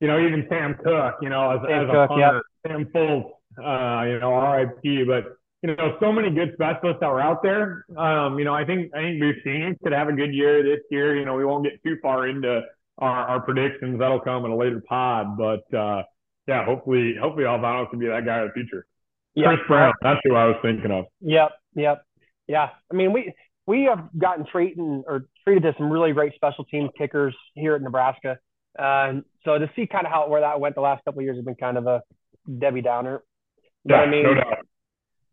you 0.00 0.08
know, 0.08 0.18
even 0.18 0.46
Sam 0.48 0.76
Koch, 0.82 1.14
you 1.22 1.28
know, 1.28 1.50
as, 1.52 1.60
as 1.64 1.86
Koch, 1.86 2.04
a 2.04 2.08
punter, 2.08 2.20
yep. 2.20 2.42
Sam 2.66 2.86
Foltz, 2.94 3.30
uh, 3.58 4.06
you 4.06 4.20
know, 4.20 4.34
RIP, 4.34 5.06
but 5.06 5.36
you 5.62 5.74
know, 5.74 5.96
so 6.00 6.12
many 6.12 6.30
good 6.30 6.52
specialists 6.54 7.00
that 7.00 7.08
were 7.08 7.22
out 7.22 7.42
there. 7.42 7.86
Um, 7.96 8.38
you 8.38 8.44
know, 8.44 8.54
I 8.54 8.64
think 8.64 8.94
I 8.94 8.98
think 8.98 9.22
Buschini 9.22 9.78
could 9.82 9.92
have 9.92 10.08
a 10.08 10.12
good 10.12 10.34
year 10.34 10.62
this 10.62 10.80
year. 10.90 11.16
You 11.16 11.24
know, 11.24 11.34
we 11.34 11.44
won't 11.44 11.64
get 11.64 11.82
too 11.82 11.96
far 12.02 12.28
into 12.28 12.62
our, 12.98 13.28
our 13.28 13.40
predictions. 13.40 13.98
That'll 13.98 14.20
come 14.20 14.44
in 14.44 14.50
a 14.50 14.56
later 14.56 14.82
pod, 14.86 15.38
but 15.38 15.64
uh, 15.74 16.02
yeah, 16.46 16.64
hopefully, 16.64 17.14
hopefully 17.18 17.44
Alvano 17.44 17.88
can 17.88 17.98
be 17.98 18.06
that 18.06 18.24
guy 18.26 18.40
in 18.40 18.48
the 18.48 18.52
future. 18.52 18.86
Yep. 19.34 19.46
Chris 19.46 19.60
Brown, 19.66 19.92
that's 20.02 20.20
who 20.24 20.34
I 20.34 20.46
was 20.46 20.56
thinking 20.62 20.90
of. 20.90 21.06
Yep, 21.20 21.50
yep, 21.74 22.04
yeah. 22.46 22.68
I 22.92 22.94
mean, 22.94 23.12
we 23.12 23.32
we 23.66 23.84
have 23.84 24.08
gotten 24.16 24.44
treated 24.50 24.78
or 24.78 25.26
treated 25.44 25.62
to 25.62 25.74
some 25.78 25.90
really 25.90 26.12
great 26.12 26.34
special 26.34 26.64
team 26.64 26.90
kickers 26.96 27.34
here 27.54 27.74
at 27.74 27.82
Nebraska. 27.82 28.38
Uh, 28.78 29.20
so 29.44 29.58
to 29.58 29.70
see 29.76 29.86
kind 29.86 30.06
of 30.06 30.12
how 30.12 30.28
where 30.28 30.40
that 30.40 30.60
went 30.60 30.74
the 30.74 30.80
last 30.80 31.04
couple 31.04 31.20
of 31.20 31.24
years 31.24 31.36
has 31.36 31.44
been 31.44 31.54
kind 31.54 31.78
of 31.78 31.86
a 31.86 32.02
Debbie 32.58 32.82
Downer. 32.82 33.22
But 33.84 33.94
yeah, 33.94 34.00
I 34.00 34.10
mean, 34.10 34.22
no 34.24 34.34
doubt. 34.34 34.66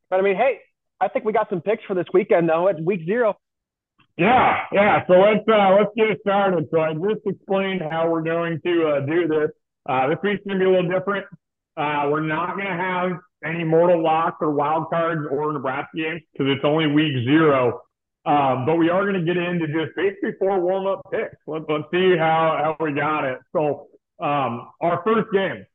But 0.09 0.19
I 0.19 0.23
mean, 0.23 0.35
hey, 0.35 0.59
I 0.99 1.07
think 1.07 1.25
we 1.25 1.33
got 1.33 1.49
some 1.49 1.61
picks 1.61 1.83
for 1.85 1.95
this 1.95 2.05
weekend 2.13 2.47
though. 2.47 2.67
It's 2.67 2.79
week 2.79 3.01
zero. 3.05 3.35
Yeah, 4.17 4.59
yeah. 4.71 5.05
So 5.07 5.13
let's 5.13 5.43
uh, 5.47 5.75
let's 5.77 5.91
get 5.95 6.09
it 6.09 6.19
started. 6.21 6.67
So 6.71 6.79
I 6.79 6.93
just 6.93 7.25
explained 7.25 7.81
how 7.89 8.09
we're 8.09 8.21
going 8.21 8.59
to 8.63 8.87
uh, 8.87 8.99
do 9.05 9.27
this. 9.27 9.49
Uh, 9.89 10.09
this 10.09 10.17
week's 10.23 10.43
gonna 10.45 10.59
be 10.59 10.65
a 10.65 10.69
little 10.69 10.89
different. 10.89 11.25
Uh, 11.75 12.07
we're 12.11 12.25
not 12.25 12.57
gonna 12.57 12.77
have 12.77 13.11
any 13.43 13.63
mortal 13.63 14.03
locks 14.03 14.37
or 14.41 14.51
wild 14.51 14.89
cards 14.89 15.21
or 15.31 15.51
Nebraska 15.51 15.89
games 15.95 16.21
because 16.31 16.47
it's 16.55 16.63
only 16.63 16.87
week 16.87 17.13
zero. 17.25 17.81
Um, 18.23 18.65
but 18.65 18.75
we 18.75 18.89
are 18.89 19.01
going 19.01 19.19
to 19.19 19.25
get 19.25 19.37
into 19.37 19.65
just 19.67 19.95
basically 19.95 20.31
four 20.37 20.59
warm 20.59 20.85
up 20.85 21.01
picks. 21.11 21.35
Let's, 21.47 21.65
let's 21.67 21.85
see 21.91 22.15
how, 22.17 22.75
how 22.77 22.83
we 22.83 22.93
got 22.93 23.25
it. 23.25 23.39
So, 23.51 23.87
um, 24.19 24.69
our 24.79 25.01
first 25.03 25.27
game, 25.33 25.65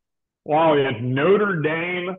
wow, 0.45 0.75
it's 0.75 0.99
Notre 1.00 1.61
Dame 1.61 2.17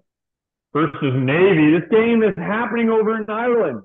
versus 0.73 1.13
Navy. 1.15 1.79
This 1.79 1.89
game 1.89 2.23
is 2.23 2.35
happening 2.37 2.89
over 2.89 3.15
in 3.15 3.29
Ireland. 3.29 3.83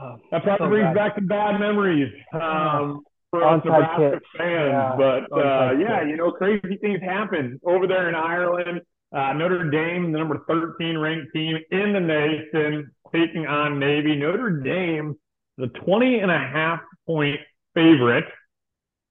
Oh, 0.00 0.16
that 0.30 0.42
probably 0.42 0.66
so 0.66 0.70
brings 0.70 0.94
back 0.94 1.14
some 1.14 1.26
bad 1.26 1.58
memories 1.58 2.12
um, 2.34 3.02
for 3.30 3.46
us 3.46 3.62
Nebraska 3.64 4.20
fans. 4.36 4.72
Yeah. 4.72 4.94
But 4.96 5.32
uh, 5.32 5.72
yeah, 5.78 6.04
you 6.04 6.16
know, 6.16 6.30
crazy 6.32 6.76
things 6.80 7.00
happen 7.00 7.60
over 7.64 7.86
there 7.86 8.08
in 8.08 8.14
Ireland. 8.14 8.80
Uh, 9.14 9.32
Notre 9.34 9.70
Dame, 9.70 10.12
the 10.12 10.18
number 10.18 10.42
13 10.48 10.98
ranked 10.98 11.32
team 11.32 11.56
in 11.70 11.92
the 11.92 12.00
nation, 12.00 12.90
taking 13.12 13.46
on 13.46 13.78
Navy. 13.78 14.16
Notre 14.16 14.50
Dame, 14.50 15.14
the 15.58 15.68
20 15.68 16.18
and 16.18 16.30
a 16.30 16.38
half 16.38 16.80
point 17.06 17.40
favorite. 17.74 18.24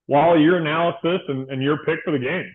While 0.05 0.37
your 0.37 0.57
analysis 0.57 1.21
and, 1.29 1.49
and 1.49 1.63
your 1.63 1.77
pick 1.85 1.99
for 2.03 2.11
the 2.11 2.19
game. 2.19 2.53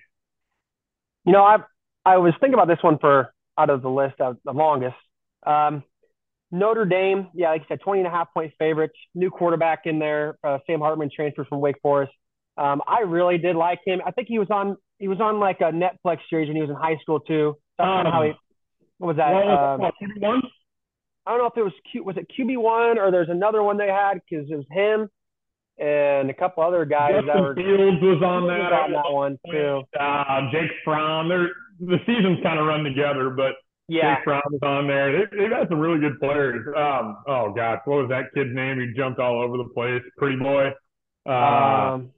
You 1.25 1.33
know, 1.33 1.45
I've 1.45 1.63
I 2.05 2.19
was 2.19 2.35
thinking 2.41 2.55
about 2.55 2.69
this 2.69 2.83
one 2.83 2.99
for 2.99 3.33
out 3.59 3.71
of 3.71 3.83
the 3.83 3.89
list 3.89 4.21
of 4.21 4.37
the 4.45 4.53
longest. 4.53 4.97
Um, 5.47 5.83
Notre 6.51 6.87
Dame, 6.87 7.29
yeah, 7.35 7.51
like 7.51 7.63
you 7.63 7.67
said, 7.69 7.81
20 7.81 8.01
and 8.01 8.07
a 8.07 8.11
half 8.11 8.33
point 8.33 8.53
favorites. 8.59 8.95
New 9.15 9.31
quarterback 9.31 9.81
in 9.85 9.99
there. 9.99 10.39
Uh, 10.43 10.59
Sam 10.67 10.81
Hartman 10.81 11.11
transferred 11.15 11.49
from 11.49 11.61
Wake 11.61 11.77
Forest. 11.83 12.13
Um, 12.57 12.83
I 12.87 13.01
really 13.01 13.39
did 13.39 13.57
like 13.57 13.81
him. 13.85 14.01
I 14.07 14.11
think 14.11 14.29
he 14.29 14.39
was 14.39 14.49
on 14.51 14.77
he 14.99 15.09
was 15.09 15.21
on 15.21 15.39
like 15.39 15.61
a 15.61 15.71
Netflix 15.71 16.19
series 16.29 16.49
when 16.49 16.57
he 16.57 16.63
was 16.63 16.71
in 16.71 16.77
high 16.77 16.97
school 17.03 17.21
too. 17.21 17.57
That's 17.79 18.07
um, 18.07 18.13
how 18.13 18.23
he. 18.25 18.33
What 18.99 19.09
was 19.09 19.17
that? 19.19 19.33
Well, 19.33 19.75
um, 19.75 19.93
one. 20.19 20.43
I 21.29 21.33
don't 21.33 21.41
know 21.41 21.47
if 21.47 21.57
it 21.59 21.63
was 21.63 21.75
Q. 21.93 22.05
Was 22.05 22.17
it 22.17 22.27
QB 22.33 22.57
one 22.57 22.99
or 22.99 23.11
there's 23.11 23.29
another 23.29 23.63
one 23.63 23.77
they 23.77 23.89
had 23.89 24.15
because 24.15 24.51
it 24.51 24.57
was 24.57 24.65
him 24.71 25.11
and 25.79 26.31
a 26.31 26.35
couple 26.35 26.63
other 26.63 26.87
guys 26.87 27.13
Justin 27.13 27.27
that 27.29 27.41
were. 27.41 27.55
Fields 27.55 28.01
was 28.01 28.23
on 28.25 28.49
that. 28.49 28.73
On 28.73 28.93
that 28.93 29.13
one 29.13 29.39
too. 29.45 29.83
Uh, 29.99 30.51
Jake 30.51 30.71
Fromm. 30.85 31.29
They're 31.29 31.49
the 31.81 31.99
seasons 32.07 32.39
kind 32.43 32.59
of 32.59 32.67
run 32.67 32.83
together, 32.83 33.29
but 33.29 33.53
yeah. 33.89 34.17
Jake 34.17 34.25
Fromm 34.25 34.43
is 34.55 34.61
on 34.63 34.89
there. 34.89 35.13
They, 35.13 35.37
they've 35.37 35.51
got 35.51 35.69
some 35.69 35.79
really 35.79 36.01
good 36.01 36.19
players. 36.19 36.67
Um, 36.75 37.19
oh 37.29 37.53
gosh, 37.55 37.81
what 37.85 37.97
was 37.97 38.09
that 38.09 38.33
kid's 38.35 38.55
name? 38.55 38.81
He 38.81 38.97
jumped 38.97 39.21
all 39.21 39.43
over 39.43 39.59
the 39.59 39.69
place. 39.75 40.03
Pretty 40.17 40.37
boy. 40.37 40.71
Uh, 41.29 41.33
um, 41.33 42.11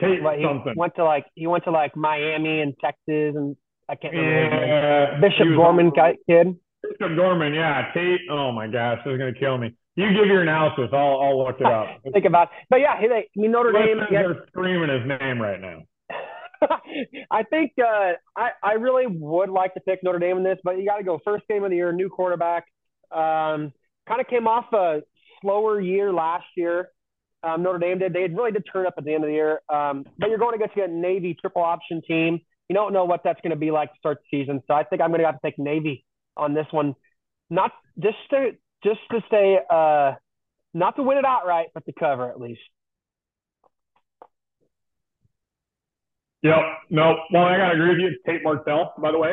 Tate 0.00 0.20
he 0.20 0.44
something. 0.44 0.74
Went 0.76 0.94
to 0.96 1.04
like 1.04 1.26
he 1.34 1.48
went 1.48 1.64
to 1.64 1.72
like 1.72 1.96
Miami 1.96 2.60
and 2.60 2.74
Texas 2.80 3.34
and 3.34 3.56
I 3.88 3.96
can't 3.96 4.14
remember. 4.14 4.66
Yeah, 4.66 5.20
Bishop 5.20 5.48
Gorman 5.56 5.90
guy, 5.90 6.14
kid. 6.28 6.56
Bishop 6.90 7.16
Gorman, 7.16 7.54
yeah. 7.54 7.92
Tate. 7.92 8.20
Oh 8.30 8.52
my 8.52 8.66
gosh, 8.66 8.98
this 9.04 9.12
is 9.12 9.18
gonna 9.18 9.34
kill 9.34 9.58
me. 9.58 9.74
You 9.96 10.08
give 10.08 10.26
your 10.26 10.42
analysis. 10.42 10.88
I'll 10.92 11.20
I'll 11.20 11.44
look 11.44 11.60
it 11.60 11.66
up. 11.66 12.02
Think 12.12 12.26
about, 12.26 12.48
it. 12.48 12.66
but 12.68 12.80
yeah, 12.80 13.00
he, 13.00 13.06
I 13.06 13.24
mean 13.34 13.50
Notre 13.52 13.72
Dame. 13.72 14.00
Screaming 14.48 14.90
his 14.90 15.08
name 15.08 15.40
right 15.40 15.60
now. 15.60 15.82
I 17.30 17.42
think 17.44 17.72
uh, 17.78 18.12
I 18.36 18.50
I 18.62 18.72
really 18.72 19.06
would 19.06 19.50
like 19.50 19.74
to 19.74 19.80
pick 19.80 20.00
Notre 20.02 20.18
Dame 20.18 20.38
in 20.38 20.44
this, 20.44 20.58
but 20.64 20.78
you 20.78 20.86
got 20.86 20.98
to 20.98 21.04
go 21.04 21.18
first 21.24 21.44
game 21.48 21.64
of 21.64 21.70
the 21.70 21.76
year, 21.76 21.92
new 21.92 22.08
quarterback. 22.08 22.64
Um, 23.10 23.72
kind 24.08 24.20
of 24.20 24.26
came 24.28 24.46
off 24.46 24.72
a 24.72 25.02
slower 25.40 25.80
year 25.80 26.12
last 26.12 26.46
year. 26.56 26.88
Um, 27.42 27.62
Notre 27.62 27.78
Dame 27.78 27.98
did. 27.98 28.12
They 28.12 28.26
really 28.28 28.52
did 28.52 28.64
turn 28.70 28.86
up 28.86 28.94
at 28.98 29.04
the 29.04 29.14
end 29.14 29.24
of 29.24 29.28
the 29.28 29.34
year. 29.34 29.60
Um, 29.68 30.04
but 30.18 30.28
you're 30.28 30.38
going 30.38 30.54
against 30.54 30.76
a 30.76 30.88
Navy 30.88 31.36
triple 31.40 31.62
option 31.62 32.02
team. 32.06 32.40
You 32.68 32.74
don't 32.74 32.92
know 32.92 33.04
what 33.04 33.20
that's 33.22 33.40
going 33.42 33.50
to 33.50 33.56
be 33.56 33.70
like 33.70 33.92
to 33.92 33.98
start 33.98 34.18
the 34.30 34.38
season. 34.40 34.62
So 34.66 34.74
I 34.74 34.82
think 34.82 35.00
I'm 35.00 35.10
going 35.10 35.20
to 35.20 35.26
have 35.26 35.40
to 35.40 35.46
take 35.46 35.58
Navy 35.58 36.04
on 36.36 36.54
this 36.54 36.66
one. 36.70 36.94
Not 37.50 37.72
just 37.98 38.16
to 38.30 38.52
just 38.82 39.00
to 39.10 39.20
say 39.30 39.58
uh, 39.70 40.12
not 40.74 40.96
to 40.96 41.02
win 41.02 41.18
it 41.18 41.24
outright, 41.24 41.68
but 41.74 41.84
to 41.86 41.92
cover 41.92 42.28
at 42.28 42.40
least. 42.40 42.60
Yep. 46.42 46.58
No. 46.90 47.16
Well, 47.32 47.44
I 47.44 47.56
gotta 47.56 47.74
agree 47.74 47.88
with 47.90 47.98
you. 47.98 48.08
It's 48.08 48.22
Tate 48.26 48.42
Martell, 48.44 48.92
by 48.98 49.10
the 49.10 49.18
way. 49.18 49.32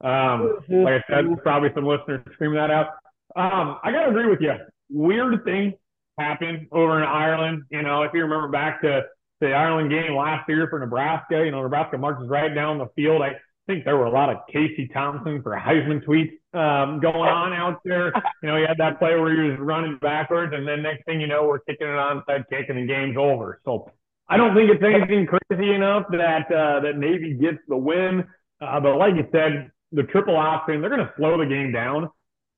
Um, 0.00 0.60
mm-hmm. 0.70 0.82
like 0.82 1.02
I 1.08 1.14
said, 1.14 1.24
probably 1.42 1.70
some 1.74 1.86
listeners 1.86 2.20
screaming 2.34 2.56
that 2.56 2.70
out. 2.70 2.88
Um, 3.34 3.78
I 3.82 3.90
gotta 3.90 4.10
agree 4.10 4.28
with 4.28 4.40
you. 4.40 4.54
Weird 4.90 5.44
things 5.44 5.74
happen 6.18 6.68
over 6.70 6.98
in 6.98 7.04
Ireland. 7.04 7.64
You 7.70 7.82
know, 7.82 8.02
if 8.02 8.12
you 8.12 8.22
remember 8.22 8.48
back 8.48 8.82
to 8.82 9.02
the 9.40 9.52
Ireland 9.52 9.90
game 9.90 10.14
last 10.14 10.48
year 10.48 10.68
for 10.68 10.78
Nebraska, 10.78 11.42
you 11.44 11.50
know, 11.50 11.62
Nebraska 11.62 11.98
marches 11.98 12.28
right 12.28 12.54
down 12.54 12.78
the 12.78 12.88
field. 12.94 13.22
I 13.22 13.36
think 13.66 13.84
there 13.84 13.96
were 13.96 14.06
a 14.06 14.10
lot 14.10 14.30
of 14.30 14.38
Casey 14.52 14.88
Thompson 14.92 15.42
for 15.42 15.52
Heisman 15.52 16.04
tweets 16.04 16.32
um, 16.54 17.00
going 17.00 17.16
on 17.16 17.52
out 17.52 17.80
there. 17.84 18.12
You 18.42 18.48
know, 18.48 18.56
he 18.56 18.64
had 18.66 18.78
that 18.78 18.98
play 18.98 19.18
where 19.18 19.34
he 19.34 19.50
was 19.50 19.58
running 19.60 19.98
backwards, 20.00 20.52
and 20.54 20.66
then 20.66 20.82
next 20.82 21.04
thing 21.04 21.20
you 21.20 21.26
know, 21.26 21.44
we're 21.44 21.60
kicking 21.60 21.86
an 21.86 21.94
onside 21.94 22.44
kick, 22.50 22.66
and 22.68 22.78
the 22.78 22.86
game's 22.86 23.16
over. 23.16 23.60
So 23.64 23.90
I 24.28 24.36
don't 24.36 24.54
think 24.54 24.70
it's 24.70 24.82
anything 24.82 25.26
crazy 25.26 25.72
enough 25.72 26.04
that 26.10 26.46
uh, 26.50 26.80
that 26.80 26.98
Navy 26.98 27.34
gets 27.34 27.58
the 27.68 27.76
win. 27.76 28.24
Uh, 28.60 28.80
but 28.80 28.96
like 28.96 29.14
you 29.14 29.26
said, 29.32 29.70
the 29.92 30.04
triple 30.04 30.36
option, 30.36 30.80
they're 30.80 30.90
going 30.90 31.06
to 31.06 31.12
slow 31.16 31.38
the 31.38 31.46
game 31.46 31.72
down. 31.72 32.08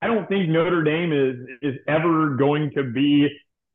I 0.03 0.07
don't 0.07 0.29
think 0.29 0.49
Notre 0.49 0.83
Dame 0.83 1.13
is 1.13 1.37
is 1.63 1.81
ever 1.89 2.37
going 2.37 2.71
to 2.77 2.85
be 2.85 3.29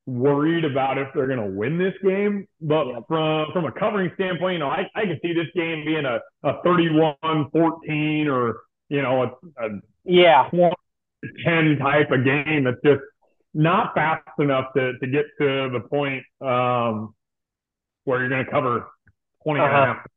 worried 0.10 0.66
about 0.66 0.98
if 0.98 1.08
they're 1.14 1.28
going 1.28 1.40
to 1.40 1.58
win 1.58 1.78
this 1.78 1.94
game. 2.04 2.48
But 2.62 2.88
yeah. 2.88 3.00
from 3.08 3.52
from 3.54 3.66
a 3.66 3.72
covering 3.72 4.12
standpoint, 4.16 4.54
you 4.54 4.60
know, 4.60 4.70
I, 4.70 4.90
I 4.96 5.04
can 5.04 5.20
see 5.22 5.34
this 5.34 5.48
game 5.56 5.86
being 5.86 6.06
a, 6.06 6.20
a 6.44 6.62
31-14 6.66 8.28
or, 8.28 8.62
you 8.90 9.02
know, 9.02 9.24
a, 9.24 9.66
a 9.66 9.70
yeah 10.10 10.50
10 11.46 11.78
type 11.80 12.12
of 12.12 12.24
game 12.24 12.64
that's 12.64 12.82
just 12.84 13.02
not 13.54 13.94
fast 13.96 14.28
enough 14.40 14.66
to, 14.76 14.94
to 15.00 15.08
get 15.08 15.26
to 15.40 15.70
the 15.72 15.82
point 15.90 16.24
um, 16.42 17.14
where 18.04 18.20
you're 18.20 18.30
going 18.30 18.46
to 18.46 18.52
cover 18.52 18.88
20 19.44 19.60
uh-huh. 19.60 19.68
and 19.68 19.76
a 19.76 19.82
uh-huh. 19.82 19.94
half. 19.94 20.08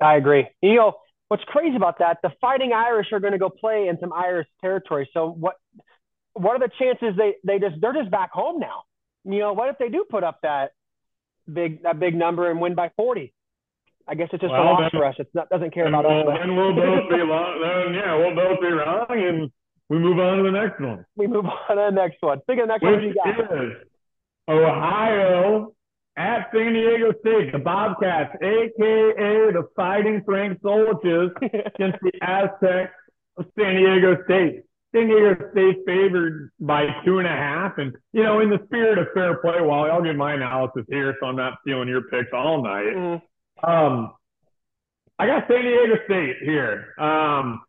I 0.00 0.16
agree. 0.16 0.48
You 0.60 0.74
know, 0.74 0.94
what's 1.28 1.44
crazy 1.44 1.76
about 1.76 1.98
that, 2.00 2.18
the 2.22 2.32
Fighting 2.40 2.72
Irish 2.72 3.08
are 3.12 3.20
going 3.20 3.32
to 3.32 3.38
go 3.38 3.48
play 3.48 3.88
in 3.88 3.98
some 4.00 4.12
Irish 4.12 4.48
territory. 4.60 5.08
So 5.14 5.28
what 5.28 5.56
what 6.34 6.56
are 6.56 6.66
the 6.66 6.70
chances 6.78 7.16
they 7.16 7.34
they 7.44 7.58
just 7.58 7.80
they're 7.80 7.92
just 7.92 8.10
back 8.10 8.32
home 8.32 8.58
now? 8.58 8.82
You 9.24 9.38
know, 9.38 9.52
what 9.52 9.68
if 9.68 9.78
they 9.78 9.88
do 9.88 10.04
put 10.08 10.24
up 10.24 10.40
that 10.42 10.72
big 11.50 11.82
that 11.84 12.00
big 12.00 12.14
number 12.14 12.50
and 12.50 12.60
win 12.60 12.74
by 12.74 12.90
40? 12.96 13.32
I 14.08 14.14
guess 14.14 14.28
it's 14.32 14.40
just 14.40 14.52
well, 14.52 14.62
a 14.62 14.82
loss 14.82 14.90
for 14.90 15.04
us. 15.04 15.14
It 15.18 15.28
doesn't 15.50 15.72
care 15.72 15.86
about 15.86 16.04
we'll, 16.04 16.28
us. 16.28 16.38
Then 16.40 16.56
we'll 16.56 16.74
both 16.74 17.08
be 17.10 17.16
wrong. 17.30 17.60
Then 17.60 17.94
yeah, 17.94 18.16
we'll 18.16 18.34
both 18.34 18.60
be 18.60 18.68
wrong, 18.68 19.06
and 19.10 19.50
we 19.88 19.98
move 19.98 20.18
on 20.18 20.38
to 20.38 20.42
the 20.42 20.50
next 20.50 20.80
one. 20.80 21.04
We 21.16 21.26
move 21.26 21.44
on 21.44 21.76
to 21.76 21.90
the 21.90 21.90
next 21.90 22.18
one. 22.20 22.40
Think 22.46 22.60
of 22.60 22.68
the 22.68 22.72
next 22.72 22.82
Which 22.82 22.94
one 22.94 23.02
you 23.02 23.14
got. 23.14 23.64
Is 23.64 23.72
Ohio 24.48 25.72
at 26.16 26.50
San 26.52 26.72
Diego 26.74 27.12
State, 27.20 27.52
the 27.52 27.58
Bobcats, 27.58 28.34
aka 28.42 29.52
the 29.52 29.68
Fighting 29.76 30.22
Frank 30.24 30.60
Soliches, 30.62 31.30
against 31.42 31.98
the 32.02 32.12
Aztecs 32.20 32.92
of 33.36 33.46
San 33.58 33.76
Diego 33.76 34.16
State. 34.24 34.62
San 34.94 35.08
Diego 35.08 35.50
State 35.52 35.78
favored 35.86 36.50
by 36.60 36.84
two 37.04 37.18
and 37.18 37.26
a 37.26 37.30
half. 37.30 37.78
And, 37.78 37.94
you 38.12 38.22
know, 38.22 38.40
in 38.40 38.50
the 38.50 38.60
spirit 38.66 38.98
of 38.98 39.06
fair 39.14 39.38
play, 39.38 39.60
Wally, 39.60 39.90
I'll 39.90 40.02
give 40.02 40.16
my 40.16 40.34
analysis 40.34 40.84
here 40.88 41.16
so 41.18 41.26
I'm 41.26 41.36
not 41.36 41.54
stealing 41.62 41.88
your 41.88 42.02
picks 42.02 42.28
all 42.34 42.62
night. 42.62 42.94
Mm. 42.94 43.22
Um, 43.62 44.12
I 45.18 45.26
got 45.26 45.44
San 45.48 45.62
Diego 45.62 45.96
State 46.06 46.36
here. 46.42 46.94
Um, 46.98 47.62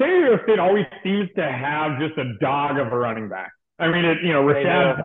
San 0.00 0.08
Diego 0.08 0.42
State 0.44 0.58
always 0.58 0.86
seems 1.02 1.28
to 1.36 1.42
have 1.42 1.98
just 1.98 2.18
a 2.18 2.34
dog 2.40 2.78
of 2.78 2.92
a 2.92 2.96
running 2.98 3.28
back. 3.28 3.50
I 3.78 3.88
mean, 3.88 4.04
it, 4.04 4.18
you 4.22 4.32
know, 4.32 4.42
Rashad, 4.42 5.00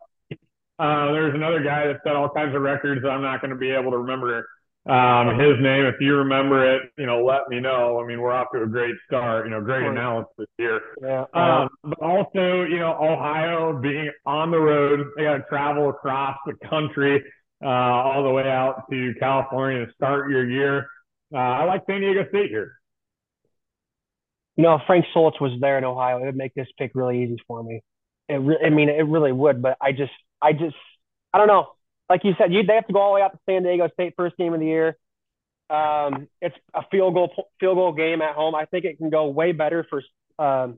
uh, 0.80 1.12
there's 1.12 1.36
another 1.36 1.64
guy 1.64 1.88
that 1.88 1.98
set 2.04 2.16
all 2.16 2.30
kinds 2.30 2.56
of 2.56 2.62
records 2.62 3.04
that 3.04 3.10
I'm 3.10 3.22
not 3.22 3.42
going 3.42 3.52
to 3.52 3.58
be 3.58 3.70
able 3.70 3.92
to 3.92 3.98
remember 3.98 4.46
um, 4.86 5.40
his 5.40 5.56
name. 5.62 5.86
If 5.86 5.96
you 6.02 6.16
remember 6.16 6.76
it, 6.76 6.82
you 6.98 7.06
know, 7.06 7.24
let 7.24 7.48
me 7.50 7.60
know. 7.60 8.02
I 8.04 8.08
mean, 8.08 8.20
we're 8.20 8.34
off 8.34 8.48
to 8.54 8.64
a 8.64 8.68
great 8.68 8.96
start. 9.08 9.46
You 9.46 9.52
know, 9.52 9.62
great 9.62 9.86
analysis 9.86 10.48
here. 10.58 10.82
Yeah. 11.02 11.26
Um, 11.34 11.70
but 11.84 12.00
also, 12.02 12.64
you 12.64 12.80
know, 12.80 12.98
Ohio 13.00 13.80
being 13.80 14.12
on 14.26 14.52
the 14.52 14.60
road, 14.60 15.08
they 15.16 15.24
got 15.24 15.38
to 15.38 15.44
travel 15.48 15.90
across 15.90 16.36
the 16.46 16.54
country, 16.68 17.24
uh, 17.64 17.68
all 17.68 18.24
the 18.24 18.30
way 18.30 18.44
out 18.44 18.84
to 18.92 19.14
California 19.20 19.86
to 19.86 19.94
start 19.94 20.30
your 20.30 20.50
year. 20.50 20.88
Uh, 21.34 21.38
I 21.38 21.64
like 21.66 21.84
San 21.88 22.02
Diego 22.02 22.28
State 22.30 22.50
here. 22.50 22.74
You 24.56 24.64
know, 24.64 24.76
if 24.76 24.82
Frank 24.86 25.06
Solich 25.16 25.42
was 25.42 25.60
there 25.60 25.78
in 25.78 25.84
Ohio. 25.84 26.18
It 26.22 26.26
would 26.26 26.36
make 26.36 26.54
this 26.54 26.68
pick 26.78 26.92
really 26.94 27.24
easy 27.24 27.38
for 27.48 27.64
me. 27.64 27.82
It 28.30 28.36
re- 28.36 28.60
I 28.64 28.70
mean, 28.70 28.90
it 28.90 29.08
really 29.08 29.32
would. 29.32 29.62
But 29.62 29.78
I 29.82 29.92
just, 29.94 30.12
I 30.42 30.54
just, 30.54 30.76
I 31.34 31.40
don't 31.40 31.48
know 31.48 31.70
like 32.10 32.24
you 32.24 32.34
said, 32.38 32.54
you 32.54 32.64
they 32.64 32.76
have 32.76 32.88
to 32.88 32.94
go 32.94 33.00
all 33.00 33.12
the 33.12 33.16
way 33.16 33.22
out 33.22 33.32
to 33.32 33.40
San 33.50 33.64
Diego 33.64 33.90
State 33.94 34.14
first 34.16 34.38
game 34.38 34.54
of 34.54 34.60
the 34.60 34.66
year. 34.66 34.98
Um, 35.70 36.28
it's 36.42 36.56
a 36.74 36.82
field 36.92 37.14
goal 37.14 37.32
field 37.60 37.76
goal 37.76 37.94
game 37.94 38.22
at 38.22 38.36
home. 38.36 38.56
I 38.56 38.66
think 38.66 38.86
it 38.86 38.98
can 38.98 39.10
go 39.10 39.28
way 39.28 39.52
better 39.52 39.86
for 39.90 40.04
um, 40.38 40.78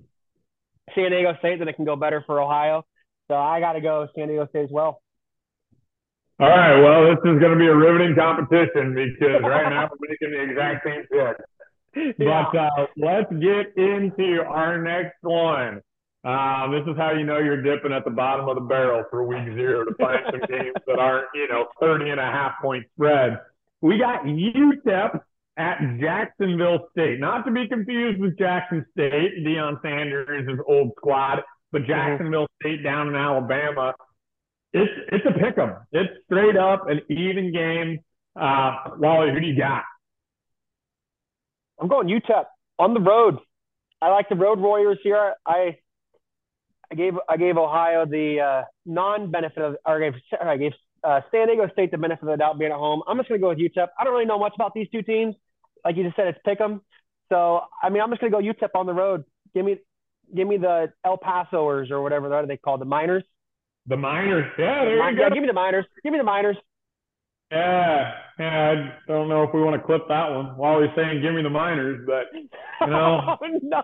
San 0.93 1.11
Diego 1.11 1.35
State 1.39 1.59
than 1.59 1.67
it 1.67 1.75
can 1.75 1.85
go 1.85 1.95
better 1.95 2.23
for 2.25 2.41
Ohio. 2.41 2.85
So 3.27 3.35
I 3.35 3.59
got 3.59 3.73
to 3.73 3.81
go 3.81 4.07
San 4.15 4.27
Diego 4.27 4.47
State 4.47 4.65
as 4.65 4.71
well. 4.71 5.01
All 6.39 6.49
right. 6.49 6.81
Well, 6.81 7.09
this 7.09 7.19
is 7.19 7.39
going 7.39 7.53
to 7.53 7.59
be 7.59 7.67
a 7.67 7.75
riveting 7.75 8.15
competition 8.15 8.93
because 8.93 9.41
right 9.41 9.69
now 9.69 9.89
we're 9.89 10.09
making 10.09 10.31
the 10.31 10.41
exact 10.43 10.85
same 10.85 11.03
pick. 11.11 11.37
Yeah. 12.19 12.43
But 12.51 12.59
uh, 12.59 12.87
let's 12.97 13.31
get 13.31 13.71
into 13.77 14.43
our 14.45 14.81
next 14.81 15.15
one. 15.21 15.79
Um, 16.25 16.73
this 16.73 16.83
is 16.91 16.97
how 16.97 17.13
you 17.13 17.23
know 17.23 17.37
you're 17.37 17.61
dipping 17.61 17.93
at 17.93 18.03
the 18.03 18.11
bottom 18.11 18.49
of 18.49 18.55
the 18.55 18.61
barrel 18.61 19.05
for 19.09 19.23
week 19.23 19.45
zero 19.53 19.85
to 19.85 19.95
find 19.95 20.19
some 20.29 20.41
games 20.49 20.75
that 20.87 20.99
aren't, 20.99 21.27
you 21.33 21.47
know, 21.47 21.67
30 21.79 22.09
and 22.09 22.19
a 22.19 22.23
half 22.23 22.55
point 22.61 22.83
spread. 22.95 23.39
We 23.79 23.97
got 23.97 24.25
UTEP 24.25 25.21
at 25.55 25.77
Jacksonville 26.01 26.89
State, 26.91 27.21
not 27.21 27.45
to 27.45 27.51
be 27.51 27.65
confused 27.69 28.19
with 28.19 28.37
Jackson 28.37 28.85
State, 28.91 29.45
Deion 29.45 29.81
Sanders' 29.81 30.59
old 30.67 30.91
squad, 30.97 31.43
but 31.71 31.83
mm-hmm. 31.83 31.91
Jacksonville 31.91 32.47
State 32.61 32.83
down 32.83 33.07
in 33.07 33.15
Alabama. 33.15 33.93
It's 34.75 34.91
it's 35.13 35.25
a 35.25 35.31
pick 35.31 35.57
'em. 35.57 35.75
It's 35.93 36.11
straight 36.25 36.57
up 36.57 36.89
an 36.89 36.99
even 37.09 37.53
game. 37.53 37.99
Uh, 38.35 38.89
Wally, 38.97 39.31
who 39.31 39.39
do 39.39 39.47
you 39.47 39.57
got? 39.57 39.83
I'm 41.79 41.87
going 41.87 42.07
UTEP 42.09 42.45
on 42.77 42.93
the 42.93 42.99
road. 42.99 43.37
I 44.01 44.09
like 44.09 44.27
the 44.27 44.35
Road 44.35 44.59
Warriors 44.59 44.99
here. 45.01 45.33
I 45.45 45.77
I 46.91 46.95
gave 46.95 47.13
I 47.29 47.37
gave 47.37 47.57
Ohio 47.57 48.05
the 48.05 48.41
uh, 48.41 48.61
non-benefit 48.85 49.63
of, 49.63 49.77
or 49.85 50.03
I 50.03 50.09
gave, 50.11 50.21
I 50.41 50.57
gave 50.57 50.73
uh, 51.05 51.21
San 51.31 51.47
Diego 51.47 51.69
State 51.71 51.91
the 51.91 51.97
benefit 51.97 52.23
of 52.23 52.29
the 52.29 52.37
doubt 52.37 52.59
being 52.59 52.71
at 52.71 52.77
home. 52.77 53.01
I'm 53.07 53.17
just 53.17 53.29
going 53.29 53.39
to 53.39 53.43
go 53.43 53.49
with 53.49 53.59
UTEP. 53.59 53.87
I 53.97 54.03
don't 54.03 54.11
really 54.11 54.25
know 54.25 54.39
much 54.39 54.53
about 54.55 54.73
these 54.73 54.89
two 54.91 55.03
teams. 55.03 55.35
Like 55.85 55.95
you 55.95 56.03
just 56.03 56.17
said, 56.17 56.27
it's 56.27 56.39
pick 56.43 56.59
'em. 56.59 56.81
So 57.29 57.61
I 57.81 57.89
mean, 57.89 58.01
I'm 58.01 58.09
just 58.09 58.19
going 58.19 58.31
to 58.31 58.37
go 58.41 58.43
UTEP 58.43 58.71
on 58.75 58.87
the 58.87 58.93
road. 58.93 59.23
Give 59.53 59.63
me 59.63 59.77
give 60.35 60.47
me 60.47 60.57
the 60.57 60.91
El 61.05 61.17
Pasoers 61.17 61.91
or 61.91 62.01
whatever 62.01 62.45
they 62.45 62.57
call 62.57 62.77
the 62.77 62.85
Miners. 62.85 63.23
The 63.87 63.97
Miners, 63.97 64.51
yeah, 64.57 64.85
there 64.85 65.11
you 65.11 65.17
go. 65.17 65.23
Yeah, 65.23 65.29
give 65.29 65.41
me 65.41 65.47
the 65.47 65.53
Miners. 65.53 65.85
Give 66.03 66.11
me 66.11 66.17
the 66.17 66.23
Miners. 66.23 66.57
Yeah, 67.51 68.11
yeah, 68.39 68.73
I 69.07 69.11
don't 69.11 69.29
know 69.29 69.43
if 69.43 69.53
we 69.53 69.61
want 69.61 69.79
to 69.79 69.85
clip 69.85 70.07
that 70.09 70.31
one 70.31 70.57
while 70.57 70.81
he's 70.81 70.89
saying 70.95 71.21
"Give 71.21 71.33
me 71.35 71.43
the 71.43 71.49
miners," 71.49 72.01
but 72.07 72.25
you 72.33 72.49
know, 72.87 73.37
oh, 73.41 73.59
no, 73.61 73.83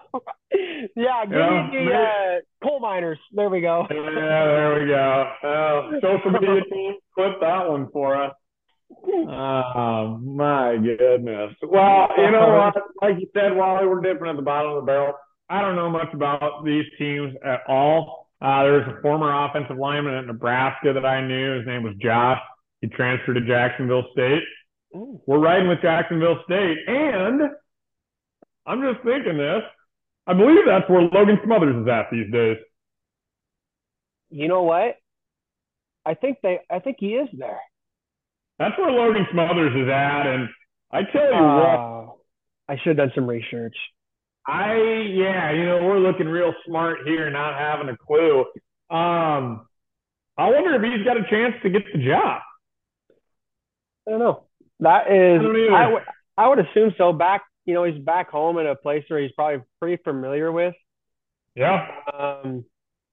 yeah, 0.96 1.26
give 1.26 1.32
know, 1.32 1.68
me 1.72 1.86
the 1.86 1.94
uh, 1.94 2.68
coal 2.68 2.80
miners. 2.80 3.20
There 3.32 3.50
we 3.50 3.62
go. 3.62 3.86
yeah, 3.92 3.98
there 4.02 4.80
we 4.80 4.88
go. 4.88 5.32
Uh, 5.44 6.00
social 6.02 6.32
media 6.32 6.62
team, 6.74 6.96
clip 7.14 7.40
that 7.40 7.70
one 7.70 7.88
for 7.94 8.22
us. 8.22 8.34
Oh 9.06 10.18
my 10.18 10.78
goodness. 10.78 11.54
Well, 11.62 12.10
you 12.18 12.32
know 12.32 12.50
what? 12.58 12.76
Like 13.02 13.22
you 13.22 13.28
said, 13.34 13.56
Wally, 13.56 13.88
we're 13.88 14.02
dipping 14.02 14.28
at 14.28 14.36
the 14.36 14.42
bottom 14.42 14.72
of 14.72 14.82
the 14.82 14.86
barrel. 14.86 15.14
I 15.50 15.62
don't 15.62 15.76
know 15.76 15.90
much 15.90 16.14
about 16.14 16.66
these 16.66 16.86
teams 16.98 17.36
at 17.46 17.62
all. 17.68 18.31
Uh, 18.42 18.64
there 18.64 18.74
was 18.74 18.88
a 18.88 19.02
former 19.02 19.46
offensive 19.46 19.78
lineman 19.78 20.16
at 20.16 20.26
Nebraska 20.26 20.94
that 20.94 21.06
I 21.06 21.26
knew. 21.26 21.58
His 21.58 21.68
name 21.68 21.84
was 21.84 21.94
Josh. 22.02 22.40
He 22.82 22.88
transferred 22.88 23.36
to 23.36 23.42
Jacksonville 23.42 24.06
State. 24.14 24.42
Ooh. 24.96 25.22
We're 25.28 25.40
riding 25.40 25.68
with 25.68 25.82
Jacksonville 25.82 26.40
State. 26.46 26.78
And 26.88 27.42
I'm 28.66 28.82
just 28.82 29.06
thinking 29.06 29.38
this. 29.38 29.62
I 30.26 30.34
believe 30.34 30.66
that's 30.66 30.90
where 30.90 31.02
Logan 31.02 31.40
Smothers 31.44 31.76
is 31.82 31.88
at 31.88 32.08
these 32.12 32.32
days. 32.32 32.58
You 34.30 34.48
know 34.48 34.64
what? 34.64 34.96
I 36.06 36.16
think 36.16 36.38
they 36.42 36.60
I 36.70 36.80
think 36.80 36.98
he 37.00 37.14
is 37.14 37.30
there. 37.34 37.60
That's 38.58 38.78
where 38.78 38.92
Logan 38.92 39.28
Smothers 39.32 39.74
is 39.76 39.90
at. 39.90 40.26
And 40.26 40.50
I 40.92 41.02
tell 41.12 41.26
you 41.26 41.38
uh, 41.38 42.02
what. 42.06 42.18
I 42.70 42.78
should 42.78 42.98
have 42.98 42.98
done 42.98 43.12
some 43.14 43.28
research. 43.28 43.76
I 44.48 44.74
yeah, 44.76 45.52
you 45.52 45.66
know, 45.66 45.84
we're 45.84 46.00
looking 46.00 46.28
real 46.28 46.54
smart 46.66 47.00
here, 47.06 47.30
not 47.30 47.58
having 47.58 47.90
a 47.90 47.98
clue. 47.98 48.46
Um 48.90 49.68
I 50.38 50.50
wonder 50.50 50.74
if 50.76 50.82
he's 50.82 51.06
got 51.06 51.18
a 51.18 51.30
chance 51.30 51.56
to 51.64 51.70
get 51.70 51.84
the 51.94 52.00
job. 52.00 52.42
I 54.08 54.12
don't 54.12 54.20
know. 54.20 54.46
That 54.80 55.12
is, 55.12 55.42
I, 55.72 55.84
I 55.84 56.48
would 56.48 56.58
would 56.58 56.66
assume 56.66 56.94
so. 56.98 57.14
Back, 57.14 57.44
you 57.66 57.74
know, 57.74 57.84
he's 57.84 58.02
back 58.04 58.32
home 58.32 58.58
in 58.58 58.66
a 58.66 58.76
place 58.76 59.04
where 59.08 59.22
he's 59.22 59.32
probably 59.34 59.64
pretty 59.80 60.02
familiar 60.04 60.52
with. 60.52 60.74
Yeah. 61.56 61.88
Um, 62.12 62.66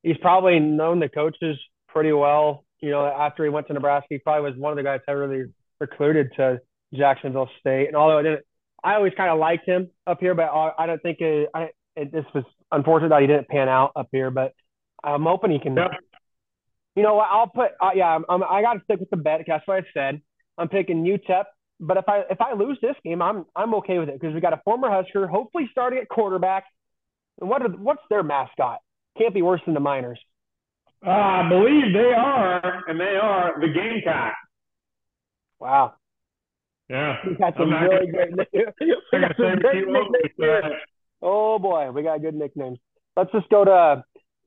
he's 0.02 0.16
probably 0.18 0.58
known 0.60 1.00
the 1.00 1.08
coaches 1.08 1.58
pretty 1.88 2.12
well. 2.12 2.64
You 2.80 2.90
know, 2.90 3.04
after 3.04 3.44
he 3.44 3.50
went 3.50 3.66
to 3.66 3.74
Nebraska, 3.74 4.06
he 4.10 4.18
probably 4.18 4.50
was 4.50 4.58
one 4.58 4.72
of 4.72 4.76
the 4.76 4.82
guys 4.82 5.00
that 5.06 5.12
really 5.12 5.52
recruited 5.80 6.32
to 6.36 6.60
Jacksonville 6.94 7.50
State. 7.60 7.88
And 7.88 7.96
although 7.96 8.18
I 8.18 8.22
didn't, 8.22 8.44
I 8.88 8.94
always 8.94 9.12
kind 9.16 9.30
of 9.30 9.38
liked 9.38 9.68
him 9.68 9.90
up 10.06 10.18
here, 10.18 10.34
but 10.34 10.48
I 10.78 10.86
don't 10.86 11.02
think 11.02 11.20
it, 11.20 11.50
I, 11.54 11.68
it, 11.94 12.10
this 12.10 12.24
was 12.34 12.44
unfortunate 12.72 13.10
that 13.10 13.20
he 13.20 13.26
didn't 13.26 13.48
pan 13.48 13.68
out 13.68 13.92
up 13.94 14.08
here. 14.12 14.30
But 14.30 14.54
I'm 15.04 15.24
hoping 15.24 15.50
he 15.50 15.58
can. 15.58 15.76
Yeah. 15.76 15.88
You 16.96 17.02
know 17.02 17.14
what? 17.14 17.28
I'll 17.30 17.48
put. 17.48 17.72
Uh, 17.82 17.90
yeah, 17.94 18.06
I'm, 18.06 18.24
I'm, 18.30 18.42
I 18.42 18.62
got 18.62 18.74
to 18.74 18.80
stick 18.84 18.98
with 18.98 19.10
the 19.10 19.18
bet. 19.18 19.42
That's 19.46 19.66
what 19.68 19.76
I 19.76 19.86
said. 19.92 20.22
I'm 20.56 20.68
picking 20.68 21.04
UTEP. 21.04 21.44
But 21.80 21.98
if 21.98 22.08
I 22.08 22.22
if 22.30 22.40
I 22.40 22.54
lose 22.54 22.78
this 22.80 22.96
game, 23.04 23.20
I'm 23.20 23.44
I'm 23.54 23.74
okay 23.74 23.98
with 23.98 24.08
it 24.08 24.18
because 24.18 24.34
we 24.34 24.40
got 24.40 24.54
a 24.54 24.60
former 24.64 24.90
Husker, 24.90 25.26
hopefully 25.26 25.68
starting 25.70 25.98
at 25.98 26.08
quarterback. 26.08 26.64
And 27.42 27.50
what 27.50 27.60
are, 27.60 27.68
what's 27.68 28.02
their 28.08 28.22
mascot? 28.22 28.78
Can't 29.18 29.34
be 29.34 29.42
worse 29.42 29.60
than 29.66 29.74
the 29.74 29.80
Miners. 29.80 30.18
Uh, 31.06 31.10
I 31.10 31.48
believe 31.48 31.92
they 31.92 32.14
are, 32.16 32.84
and 32.88 32.98
they 32.98 33.18
are 33.22 33.60
the 33.60 33.68
Gamecock. 33.68 34.32
Wow. 35.60 35.94
Yeah. 36.88 37.16
We 37.26 37.34
got 37.36 37.54
some 37.56 37.70
really 37.70 38.10
great 38.10 38.30
nicknames. 38.34 38.74
We 39.12 39.20
got 39.20 39.36
some 39.36 39.58
great 39.58 39.86
nicknames. 39.88 40.74
Oh 41.20 41.58
boy, 41.58 41.90
we 41.90 42.02
got 42.02 42.20
good 42.20 42.34
nicknames. 42.34 42.78
Let's 43.16 43.32
just 43.32 43.48
go 43.48 43.64
to 43.64 44.04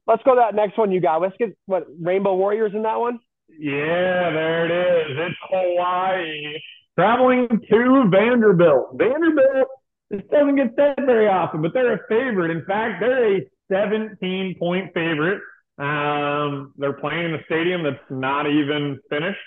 let's 0.08 0.24
go 0.24 0.36
to 0.36 0.42
that 0.42 0.56
next 0.56 0.78
one 0.78 0.92
you 0.92 1.02
got. 1.02 1.22
Let's 1.22 1.36
get 1.38 1.56
what 1.66 1.86
Rainbow 2.00 2.36
Warriors 2.36 2.72
in 2.74 2.84
that 2.84 3.00
one. 3.00 3.20
Yeah, 3.50 4.32
there 4.32 4.66
it 4.66 4.72
is. 5.12 5.18
It's 5.20 5.36
Hawaii 5.50 6.58
traveling 6.98 7.48
to 7.50 8.10
Vanderbilt. 8.10 8.96
Vanderbilt, 8.96 9.68
this 10.10 10.22
doesn't 10.32 10.56
get 10.56 10.74
said 10.76 11.06
very 11.06 11.28
often, 11.28 11.62
but 11.62 11.74
they're 11.74 11.94
a 11.94 12.08
favorite. 12.08 12.52
In 12.52 12.66
fact, 12.66 13.00
they're 13.02 13.38
a 13.38 13.42
17 13.72 14.56
point 14.60 14.94
favorite. 14.94 15.42
Um, 15.78 16.74
they're 16.78 16.94
playing 16.94 17.26
in 17.26 17.34
a 17.36 17.44
stadium 17.46 17.84
that's 17.84 18.04
not 18.10 18.48
even 18.48 19.00
finished. 19.10 19.40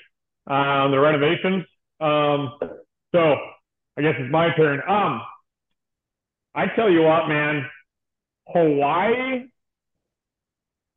Um, 0.46 0.90
the 0.90 0.98
renovations. 0.98 1.64
Um, 2.00 2.58
so 3.14 3.36
I 3.96 4.02
guess 4.02 4.14
it's 4.18 4.32
my 4.32 4.48
turn. 4.56 4.80
Um, 4.88 5.20
I 6.54 6.66
tell 6.74 6.90
you 6.90 7.02
what, 7.02 7.28
man, 7.28 7.64
Hawaii, 8.48 9.44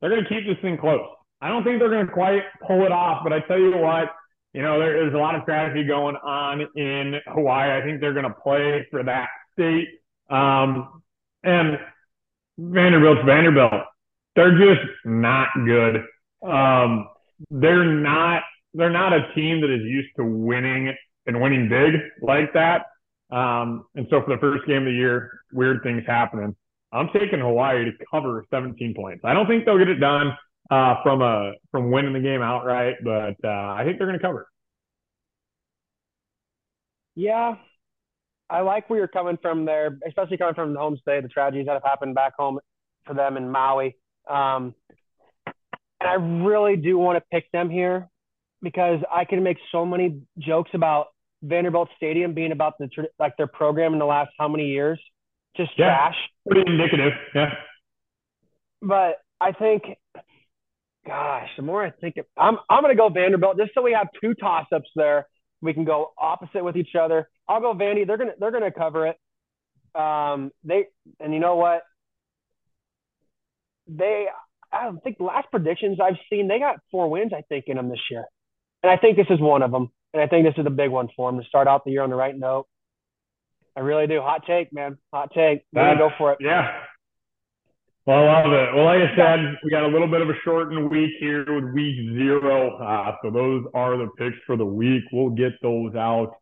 they're 0.00 0.10
going 0.10 0.24
to 0.24 0.28
keep 0.28 0.46
this 0.46 0.60
thing 0.60 0.78
close. 0.78 1.06
I 1.40 1.48
don't 1.48 1.62
think 1.62 1.78
they're 1.78 1.90
going 1.90 2.06
to 2.06 2.12
quite 2.12 2.42
pull 2.66 2.84
it 2.84 2.90
off, 2.90 3.22
but 3.22 3.32
I 3.32 3.40
tell 3.40 3.58
you 3.58 3.76
what, 3.76 4.08
you 4.52 4.62
know, 4.62 4.80
there's 4.80 5.14
a 5.14 5.16
lot 5.16 5.36
of 5.36 5.42
strategy 5.42 5.86
going 5.86 6.16
on 6.16 6.66
in 6.74 7.20
Hawaii. 7.28 7.80
I 7.80 7.84
think 7.84 8.00
they're 8.00 8.12
going 8.12 8.24
to 8.24 8.34
play 8.42 8.86
for 8.90 9.04
that 9.04 9.28
state. 9.52 9.88
Um, 10.28 11.02
and 11.44 11.78
Vanderbilt's 12.58 13.22
Vanderbilt. 13.24 13.72
They're 14.34 14.58
just 14.58 14.80
not 15.04 15.48
good. 15.64 16.04
Um, 16.42 17.08
they're 17.50 17.84
not 17.84 18.42
they're 18.74 18.90
not 18.90 19.12
a 19.12 19.32
team 19.34 19.60
that 19.60 19.70
is 19.70 19.82
used 19.82 20.10
to 20.16 20.24
winning 20.24 20.94
and 21.28 21.40
winning 21.40 21.68
big 21.68 22.00
like 22.20 22.52
that. 22.54 22.86
Um, 23.30 23.84
and 23.94 24.06
so 24.10 24.22
for 24.22 24.34
the 24.34 24.40
first 24.40 24.66
game 24.66 24.78
of 24.78 24.86
the 24.86 24.92
year, 24.92 25.30
weird 25.52 25.82
things 25.82 26.02
happening. 26.06 26.56
I'm 26.90 27.10
taking 27.12 27.40
Hawaii 27.40 27.84
to 27.84 27.92
cover 28.10 28.44
17 28.50 28.94
points. 28.94 29.20
I 29.24 29.34
don't 29.34 29.46
think 29.46 29.66
they'll 29.66 29.78
get 29.78 29.88
it 29.88 30.00
done 30.00 30.32
uh, 30.70 30.96
from 31.02 31.20
a 31.20 31.52
from 31.70 31.90
winning 31.90 32.14
the 32.14 32.20
game 32.20 32.40
outright, 32.40 32.96
but 33.04 33.36
uh, 33.44 33.74
I 33.74 33.82
think 33.84 33.98
they're 33.98 34.06
going 34.06 34.18
to 34.18 34.24
cover. 34.24 34.48
Yeah, 37.14 37.56
I 38.48 38.60
like 38.60 38.88
where 38.88 39.00
you're 39.00 39.08
coming 39.08 39.38
from 39.42 39.66
there, 39.66 39.98
especially 40.06 40.38
coming 40.38 40.54
from 40.54 40.72
the 40.72 40.80
home 40.80 40.96
state, 40.96 41.22
the 41.22 41.28
tragedies 41.28 41.66
that 41.66 41.74
have 41.74 41.84
happened 41.84 42.14
back 42.14 42.32
home 42.38 42.58
for 43.04 43.14
them 43.14 43.36
in 43.36 43.50
Maui. 43.50 43.96
Um, 44.30 44.74
and 46.00 46.08
I 46.08 46.14
really 46.14 46.76
do 46.76 46.96
want 46.96 47.18
to 47.18 47.24
pick 47.30 47.50
them 47.52 47.68
here 47.68 48.08
because 48.62 49.00
I 49.12 49.24
can 49.24 49.42
make 49.42 49.58
so 49.72 49.84
many 49.84 50.22
jokes 50.38 50.70
about 50.74 51.08
Vanderbilt 51.42 51.88
Stadium 51.96 52.34
being 52.34 52.52
about 52.52 52.74
the 52.78 52.88
like 53.18 53.36
their 53.36 53.46
program 53.46 53.92
in 53.92 53.98
the 53.98 54.04
last 54.04 54.30
how 54.38 54.48
many 54.48 54.66
years, 54.66 55.00
just 55.56 55.70
yeah, 55.78 55.86
trash. 55.86 56.16
Pretty 56.46 56.70
indicative, 56.70 57.12
yeah. 57.34 57.50
But 58.82 59.16
I 59.40 59.52
think, 59.52 59.84
gosh, 61.06 61.48
the 61.56 61.62
more 61.62 61.84
I 61.84 61.90
think, 61.90 62.16
of, 62.16 62.26
I'm 62.36 62.58
I'm 62.68 62.82
gonna 62.82 62.96
go 62.96 63.08
Vanderbilt 63.08 63.56
just 63.56 63.72
so 63.74 63.82
we 63.82 63.92
have 63.92 64.08
two 64.20 64.34
toss 64.34 64.66
ups 64.74 64.90
there. 64.96 65.26
We 65.60 65.74
can 65.74 65.84
go 65.84 66.12
opposite 66.18 66.64
with 66.64 66.76
each 66.76 66.94
other. 67.00 67.28
I'll 67.48 67.60
go 67.60 67.74
Vandy. 67.74 68.06
They're 68.06 68.18
gonna 68.18 68.34
they're 68.38 68.52
gonna 68.52 68.72
cover 68.72 69.06
it. 69.06 69.16
Um, 69.94 70.50
they 70.64 70.86
and 71.20 71.32
you 71.32 71.40
know 71.40 71.56
what? 71.56 71.82
They 73.86 74.26
I 74.72 74.84
don't 74.84 75.02
think 75.02 75.18
the 75.18 75.24
last 75.24 75.50
predictions 75.50 75.98
I've 76.00 76.18
seen 76.30 76.48
they 76.48 76.58
got 76.58 76.80
four 76.90 77.08
wins 77.08 77.32
I 77.32 77.42
think 77.48 77.64
in 77.68 77.76
them 77.76 77.88
this 77.88 78.00
year, 78.10 78.24
and 78.82 78.90
I 78.90 78.96
think 78.96 79.16
this 79.16 79.26
is 79.30 79.40
one 79.40 79.62
of 79.62 79.70
them. 79.70 79.90
And 80.14 80.22
I 80.22 80.26
think 80.26 80.46
this 80.46 80.54
is 80.58 80.66
a 80.66 80.70
big 80.70 80.90
one 80.90 81.08
for 81.14 81.30
them 81.30 81.40
to 81.40 81.46
start 81.46 81.68
out 81.68 81.84
the 81.84 81.90
year 81.90 82.02
on 82.02 82.10
the 82.10 82.16
right 82.16 82.36
note. 82.36 82.66
I 83.76 83.80
really 83.80 84.06
do. 84.06 84.20
Hot 84.20 84.44
take, 84.46 84.72
man. 84.72 84.98
Hot 85.12 85.30
take. 85.32 85.64
We're 85.72 85.96
go 85.96 86.10
for 86.18 86.32
it. 86.32 86.38
Yeah. 86.40 86.80
Well, 88.06 88.26
I 88.26 88.42
love 88.42 88.52
it. 88.52 88.74
Well, 88.74 88.86
like 88.86 89.00
I 89.02 89.14
said, 89.14 89.58
we 89.62 89.70
got 89.70 89.84
a 89.84 89.86
little 89.86 90.08
bit 90.08 90.22
of 90.22 90.30
a 90.30 90.34
shortened 90.42 90.90
week 90.90 91.10
here 91.20 91.44
with 91.46 91.74
week 91.74 91.94
zero. 92.14 92.78
Uh, 92.78 93.14
so 93.22 93.30
those 93.30 93.66
are 93.74 93.98
the 93.98 94.08
picks 94.16 94.38
for 94.46 94.56
the 94.56 94.64
week. 94.64 95.04
We'll 95.12 95.30
get 95.30 95.52
those 95.60 95.94
out. 95.94 96.36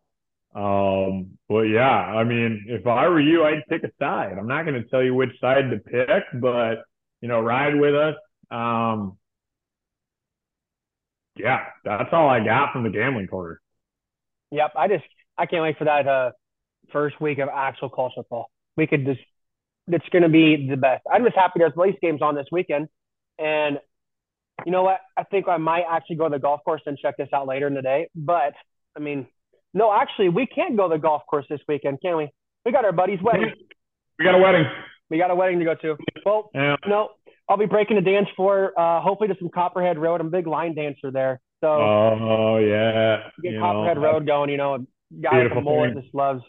Um, 0.55 1.37
but 1.48 1.62
yeah, 1.62 1.90
I 1.90 2.22
mean, 2.22 2.66
if 2.68 2.87
I 2.87 3.09
were 3.09 3.20
you, 3.20 3.44
I'd 3.44 3.66
pick 3.68 3.83
a 3.83 3.90
side. 3.98 4.37
I'm 4.38 4.46
not 4.46 4.64
going 4.64 4.81
to 4.81 4.88
tell 4.88 5.02
you 5.02 5.14
which 5.14 5.38
side 5.40 5.70
to 5.70 5.79
pick, 5.79 6.22
but 6.40 6.85
you 7.20 7.29
know, 7.29 7.40
ride 7.40 7.74
with 7.74 7.94
us. 7.94 8.14
Um, 8.50 9.18
yeah, 11.37 11.64
that's 11.85 12.09
all 12.12 12.29
I 12.29 12.44
got 12.44 12.72
from 12.72 12.83
the 12.83 12.90
gambling 12.90 13.27
quarter. 13.29 13.61
Yep, 14.51 14.72
I 14.77 14.88
just 14.88 15.05
I 15.37 15.46
can't 15.46 15.62
wait 15.62 15.79
for 15.79 15.85
that 15.85 16.07
uh, 16.07 16.31
first 16.92 17.20
week 17.20 17.38
of 17.38 17.49
actual 17.53 17.88
college 17.90 18.12
football. 18.14 18.51
We 18.77 18.87
could 18.87 19.05
just 19.05 19.20
it's 19.88 20.09
going 20.11 20.22
to 20.22 20.29
be 20.29 20.66
the 20.68 20.77
best. 20.77 21.03
I'm 21.12 21.25
just 21.25 21.37
happy 21.37 21.59
there's 21.59 21.72
race 21.77 21.96
games 22.01 22.22
on 22.22 22.35
this 22.35 22.46
weekend, 22.51 22.88
and 23.38 23.79
you 24.64 24.72
know 24.72 24.83
what? 24.83 25.01
I 25.16 25.25
think 25.25 25.49
I 25.49 25.59
might 25.59 25.85
actually 25.88 26.16
go 26.16 26.25
to 26.25 26.37
the 26.37 26.38
golf 26.38 26.62
course 26.64 26.83
and 26.87 26.99
check 26.99 27.16
this 27.16 27.29
out 27.33 27.46
later 27.46 27.66
in 27.66 27.75
the 27.75 27.83
day. 27.83 28.09
But 28.14 28.55
I 28.96 29.01
mean, 29.01 29.27
no, 29.75 29.92
actually, 29.92 30.31
we 30.31 30.46
can't 30.46 30.77
go 30.77 30.88
to 30.88 30.94
the 30.94 31.01
golf 31.01 31.22
course 31.29 31.46
this 31.51 31.61
weekend, 31.68 32.01
can 32.01 32.16
we? 32.16 32.29
We 32.64 32.72
got 32.72 32.85
our 32.85 32.92
buddy's 32.92 33.20
wedding. 33.22 33.53
We 34.18 34.25
got 34.25 34.35
a 34.35 34.38
wedding. 34.38 34.64
We 35.11 35.18
got 35.18 35.31
a 35.31 35.35
wedding 35.35 35.59
to 35.59 35.64
go 35.64 35.75
to. 35.75 35.96
Well, 36.25 36.51
yeah. 36.55 36.77
no, 36.87 37.11
I'll 37.48 37.56
be 37.56 37.66
breaking 37.66 37.96
a 37.96 38.02
dance 38.02 38.28
for 38.37 38.78
uh, 38.78 39.00
hopefully 39.00 39.28
to 39.28 39.37
some 39.38 39.48
Copperhead 39.48 39.98
Road. 39.98 40.20
I'm 40.20 40.28
a 40.28 40.30
big 40.30 40.46
line 40.46 40.74
dancer 40.74 41.11
there. 41.11 41.40
So 41.61 41.68
oh 41.68 42.59
yeah, 42.59 43.28
get 43.42 43.52
you 43.52 43.61
Copperhead 43.61 43.96
know, 43.96 44.02
Road 44.02 44.26
going. 44.26 44.50
You 44.50 44.56
know, 44.56 44.87
guy 45.22 45.42
a 45.42 45.61
mullet 45.61 45.94
just 45.94 46.14
loves 46.14 46.42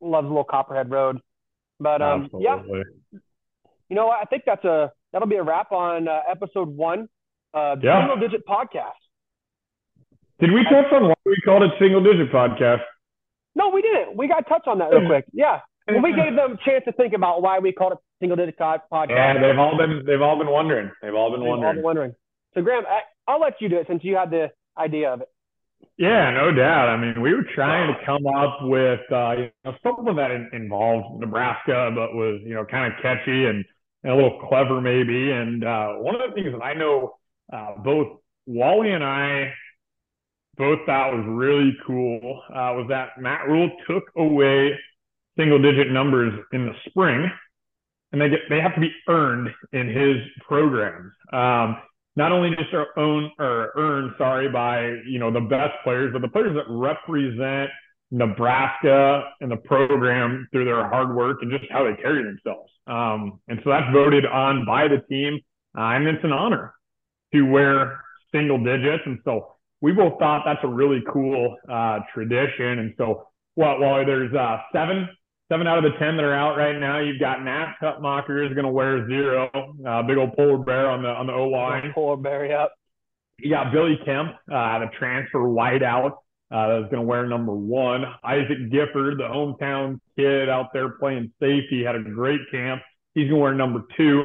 loves 0.00 0.26
a 0.26 0.28
little 0.28 0.44
Copperhead 0.44 0.90
Road. 0.90 1.20
But 1.78 2.02
um, 2.02 2.28
yeah, 2.38 2.62
you 3.88 3.96
know, 3.96 4.10
I 4.10 4.24
think 4.24 4.44
that's 4.46 4.64
a 4.64 4.92
that'll 5.12 5.28
be 5.28 5.36
a 5.36 5.42
wrap 5.42 5.72
on 5.72 6.06
uh, 6.06 6.20
episode 6.30 6.68
one, 6.68 7.08
uh, 7.54 7.76
yeah. 7.82 8.02
single 8.02 8.28
digit 8.28 8.46
podcast. 8.46 8.92
Did 10.38 10.52
we 10.52 10.62
touch 10.64 10.92
on 10.92 11.08
why 11.08 11.14
we 11.26 11.36
called 11.44 11.62
it 11.62 11.72
single 11.78 12.02
digit 12.02 12.32
podcast? 12.32 12.82
No, 13.54 13.70
we 13.70 13.82
didn't. 13.82 14.16
We 14.16 14.28
got 14.28 14.40
to 14.40 14.48
touch 14.48 14.66
on 14.66 14.78
that 14.78 14.90
real 14.90 15.06
quick. 15.06 15.24
Yeah. 15.32 15.60
Well, 15.88 16.02
we 16.02 16.14
gave 16.14 16.36
them 16.36 16.52
a 16.52 16.64
chance 16.64 16.84
to 16.84 16.92
think 16.92 17.14
about 17.14 17.42
why 17.42 17.58
we 17.58 17.72
called 17.72 17.92
it 17.92 17.98
single 18.20 18.36
digit 18.36 18.58
podcast. 18.58 19.08
Yeah, 19.08 19.34
they've 19.40 19.58
all 19.58 19.76
been 19.76 20.02
they've 20.06 20.22
all 20.22 20.38
been 20.38 20.50
wondering. 20.50 20.90
They've 21.02 21.14
all 21.14 21.30
been 21.30 21.40
they've 21.40 21.48
wondering. 21.48 21.68
All 21.68 21.74
been 21.74 21.82
wondering. 21.82 22.14
So 22.54 22.62
Graham, 22.62 22.84
I, 22.86 23.34
will 23.34 23.40
let 23.40 23.54
you 23.60 23.68
do 23.68 23.78
it 23.78 23.86
since 23.88 24.04
you 24.04 24.16
had 24.16 24.30
the 24.30 24.48
idea 24.76 25.12
of 25.12 25.22
it. 25.22 25.28
Yeah, 25.96 26.30
no 26.30 26.52
doubt. 26.52 26.88
I 26.88 26.96
mean, 26.96 27.22
we 27.22 27.34
were 27.34 27.44
trying 27.54 27.92
to 27.92 28.04
come 28.04 28.26
up 28.26 28.58
with 28.62 29.00
uh, 29.10 29.32
you 29.32 29.50
know 29.64 29.74
something 29.82 30.14
that 30.16 30.30
involved 30.52 31.20
Nebraska, 31.20 31.90
but 31.94 32.14
was 32.14 32.40
you 32.44 32.54
know 32.54 32.64
kind 32.64 32.92
of 32.92 33.00
catchy 33.00 33.46
and, 33.46 33.64
and 34.04 34.12
a 34.12 34.14
little 34.14 34.40
clever 34.48 34.80
maybe. 34.80 35.30
And 35.30 35.64
uh, 35.64 35.94
one 35.94 36.14
of 36.14 36.20
the 36.28 36.34
things 36.34 36.52
that 36.52 36.62
I 36.62 36.74
know 36.74 37.16
uh, 37.52 37.76
both 37.82 38.18
Wally 38.46 38.92
and 38.92 39.04
I 39.04 39.52
both 40.56 40.80
thought 40.84 41.14
was 41.14 41.24
really 41.26 41.76
cool 41.86 42.42
uh, 42.50 42.76
was 42.76 42.86
that 42.90 43.20
Matt 43.20 43.48
Rhule 43.48 43.70
took 43.88 44.04
away 44.16 44.72
single 45.38 45.60
digit 45.60 45.90
numbers 45.90 46.32
in 46.52 46.66
the 46.66 46.72
spring 46.88 47.30
and 48.12 48.20
they 48.20 48.28
get 48.28 48.40
they 48.48 48.60
have 48.60 48.74
to 48.74 48.80
be 48.80 48.90
earned 49.08 49.48
in 49.72 49.88
his 49.88 50.16
programs. 50.46 51.12
Um, 51.32 51.76
not 52.16 52.32
only 52.32 52.50
just 52.56 52.74
are 52.74 52.88
own 52.98 53.30
or 53.38 53.72
earned, 53.76 54.12
sorry, 54.18 54.48
by 54.48 54.88
you 55.06 55.18
know 55.18 55.30
the 55.32 55.40
best 55.40 55.72
players, 55.84 56.12
but 56.12 56.22
the 56.22 56.28
players 56.28 56.54
that 56.54 56.64
represent 56.68 57.70
Nebraska 58.10 59.22
and 59.40 59.50
the 59.50 59.56
program 59.56 60.48
through 60.52 60.64
their 60.64 60.88
hard 60.88 61.14
work 61.14 61.38
and 61.42 61.50
just 61.50 61.70
how 61.70 61.84
they 61.84 62.00
carry 62.02 62.24
themselves. 62.24 62.70
Um, 62.86 63.40
and 63.48 63.60
so 63.62 63.70
that's 63.70 63.92
voted 63.92 64.26
on 64.26 64.64
by 64.66 64.88
the 64.88 64.98
team, 65.08 65.40
uh, 65.78 65.94
and 65.94 66.06
it's 66.08 66.24
an 66.24 66.32
honor 66.32 66.74
to 67.32 67.42
wear 67.42 68.00
single 68.32 68.58
digits. 68.62 69.04
And 69.06 69.20
so 69.24 69.54
we 69.80 69.92
both 69.92 70.18
thought 70.18 70.42
that's 70.44 70.64
a 70.64 70.68
really 70.68 71.02
cool 71.12 71.56
uh, 71.70 72.00
tradition. 72.12 72.80
And 72.80 72.94
so, 72.98 73.28
well, 73.54 73.78
while 73.78 74.04
there's 74.04 74.34
uh, 74.34 74.58
seven 74.72 75.08
seven 75.50 75.66
out 75.66 75.84
of 75.84 75.84
the 75.84 75.98
ten 75.98 76.16
that 76.16 76.24
are 76.24 76.34
out 76.34 76.56
right 76.56 76.78
now, 76.78 77.00
you've 77.00 77.20
got 77.20 77.42
Matt 77.42 77.76
Hutmacher 77.82 78.46
is 78.46 78.54
going 78.54 78.64
to 78.64 78.70
wear 78.70 79.06
zero, 79.08 79.50
uh, 79.86 80.02
big 80.02 80.16
old 80.16 80.34
polar 80.36 80.58
bear 80.58 80.88
on 80.88 81.02
the 81.02 81.08
on 81.08 81.26
the 81.26 81.32
O 81.32 81.48
line. 81.48 81.92
Polar 81.94 82.16
bear, 82.16 82.46
yep. 82.46 82.70
You 83.38 83.50
got 83.50 83.72
Billy 83.72 83.98
Kemp, 84.04 84.30
uh, 84.52 84.78
the 84.78 84.90
transfer 84.98 85.40
wideout, 85.40 86.12
uh, 86.50 86.80
that's 86.80 86.90
going 86.90 87.02
to 87.02 87.02
wear 87.02 87.26
number 87.26 87.54
one. 87.54 88.04
Isaac 88.22 88.70
Gifford, 88.70 89.18
the 89.18 89.24
hometown 89.24 89.98
kid 90.16 90.48
out 90.48 90.72
there 90.72 90.90
playing 90.90 91.32
safety, 91.40 91.82
had 91.84 91.96
a 91.96 92.02
great 92.02 92.40
camp. 92.50 92.82
He's 93.14 93.28
going 93.28 93.38
to 93.38 93.42
wear 93.42 93.54
number 93.54 93.82
two. 93.96 94.24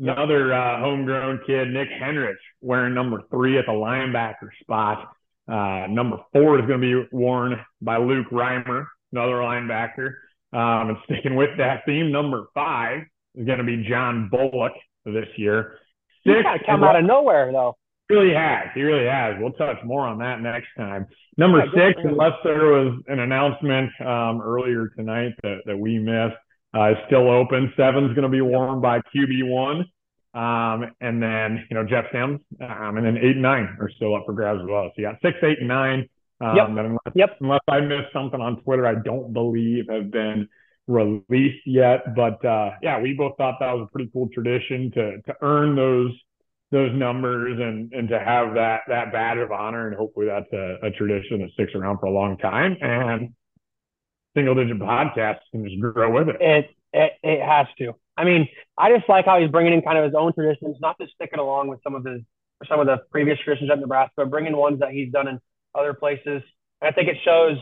Another 0.00 0.52
uh, 0.52 0.80
homegrown 0.80 1.40
kid, 1.46 1.68
Nick 1.68 1.88
Henrich, 1.90 2.34
wearing 2.60 2.94
number 2.94 3.22
three 3.30 3.58
at 3.58 3.66
the 3.66 3.72
linebacker 3.72 4.48
spot. 4.60 5.14
Uh, 5.46 5.86
number 5.88 6.16
four 6.32 6.58
is 6.58 6.66
going 6.66 6.80
to 6.80 7.02
be 7.04 7.08
worn 7.12 7.60
by 7.80 7.98
Luke 7.98 8.28
Reimer, 8.32 8.86
another 9.12 9.34
linebacker. 9.34 10.14
Um, 10.54 10.90
and 10.90 10.98
sticking 11.04 11.34
with 11.34 11.50
that 11.58 11.82
theme, 11.84 12.12
number 12.12 12.46
five 12.54 13.00
is 13.34 13.44
going 13.44 13.58
to 13.58 13.64
be 13.64 13.84
John 13.88 14.28
Bullock 14.30 14.72
this 15.04 15.26
year. 15.36 15.78
Six 16.24 16.38
of 16.38 16.60
come 16.64 16.84
out 16.84 16.96
of 16.96 17.04
nowhere 17.04 17.50
though. 17.52 17.76
Really 18.08 18.34
has. 18.34 18.68
He 18.74 18.82
really 18.82 19.08
has. 19.08 19.34
We'll 19.40 19.52
touch 19.52 19.78
more 19.84 20.06
on 20.06 20.18
that 20.18 20.40
next 20.40 20.68
time. 20.76 21.06
Number 21.38 21.64
six, 21.74 21.98
unless 22.04 22.34
there 22.44 22.66
was 22.66 23.02
an 23.08 23.18
announcement 23.18 23.90
um, 24.00 24.40
earlier 24.42 24.88
tonight 24.96 25.32
that, 25.42 25.62
that 25.66 25.76
we 25.76 25.98
missed, 25.98 26.36
uh, 26.76 26.90
is 26.90 26.96
still 27.06 27.30
open. 27.30 27.72
Seven's 27.76 28.14
going 28.14 28.24
to 28.24 28.28
be 28.28 28.42
worn 28.42 28.80
by 28.80 28.98
QB 29.14 29.48
one. 29.48 29.84
Um, 30.34 30.90
and 31.00 31.22
then, 31.22 31.64
you 31.70 31.76
know, 31.76 31.84
Jeff 31.84 32.06
Sims, 32.12 32.40
um, 32.60 32.96
and 32.96 33.06
then 33.06 33.16
eight 33.16 33.36
and 33.38 33.42
nine 33.42 33.76
are 33.80 33.88
still 33.94 34.16
up 34.16 34.24
for 34.26 34.32
grabs 34.34 34.60
as 34.60 34.66
well. 34.68 34.88
So 34.88 34.92
you 34.96 35.04
got 35.04 35.20
six, 35.22 35.38
eight, 35.42 35.58
and 35.60 35.68
nine. 35.68 36.08
Um, 36.40 36.56
yep. 36.56 36.68
Unless, 36.68 37.14
yep. 37.14 37.36
unless 37.40 37.60
I 37.68 37.80
missed 37.80 38.12
something 38.12 38.40
on 38.40 38.60
Twitter, 38.62 38.86
I 38.86 38.94
don't 38.94 39.32
believe 39.32 39.86
have 39.88 40.10
been 40.10 40.48
released 40.86 41.66
yet. 41.66 42.14
But 42.14 42.44
uh, 42.44 42.72
yeah, 42.82 43.00
we 43.00 43.14
both 43.14 43.36
thought 43.36 43.56
that 43.60 43.72
was 43.72 43.86
a 43.88 43.92
pretty 43.92 44.10
cool 44.12 44.28
tradition 44.32 44.90
to 44.92 45.22
to 45.22 45.34
earn 45.42 45.76
those 45.76 46.12
those 46.70 46.92
numbers 46.94 47.60
and 47.60 47.92
and 47.92 48.08
to 48.08 48.18
have 48.18 48.54
that 48.54 48.82
that 48.88 49.12
badge 49.12 49.38
of 49.38 49.52
honor. 49.52 49.88
And 49.88 49.96
hopefully 49.96 50.26
that's 50.26 50.52
a, 50.52 50.86
a 50.86 50.90
tradition 50.90 51.40
that 51.40 51.50
sticks 51.52 51.74
around 51.74 51.98
for 51.98 52.06
a 52.06 52.10
long 52.10 52.36
time. 52.36 52.76
And 52.80 53.34
single 54.36 54.54
digit 54.54 54.78
podcasts 54.78 55.40
can 55.52 55.64
just 55.64 55.80
grow 55.80 56.10
with 56.12 56.28
it. 56.28 56.36
It 56.40 56.70
it, 56.92 57.12
it 57.22 57.42
has 57.42 57.66
to. 57.78 57.94
I 58.16 58.24
mean, 58.24 58.48
I 58.78 58.94
just 58.94 59.08
like 59.08 59.24
how 59.24 59.40
he's 59.40 59.50
bringing 59.50 59.72
in 59.72 59.82
kind 59.82 59.98
of 59.98 60.04
his 60.04 60.14
own 60.14 60.32
traditions, 60.32 60.76
not 60.80 60.96
just 61.00 61.12
sticking 61.14 61.40
along 61.40 61.68
with 61.68 61.80
some 61.82 61.94
of 61.94 62.04
his 62.04 62.20
some 62.68 62.80
of 62.80 62.86
the 62.86 62.98
previous 63.10 63.38
traditions 63.40 63.70
at 63.70 63.78
Nebraska, 63.80 64.12
but 64.16 64.30
bringing 64.30 64.56
ones 64.56 64.78
that 64.80 64.90
he's 64.90 65.12
done 65.12 65.28
in 65.28 65.40
other 65.74 65.94
places. 65.94 66.42
And 66.80 66.88
I 66.88 66.92
think 66.92 67.08
it 67.08 67.16
shows 67.24 67.56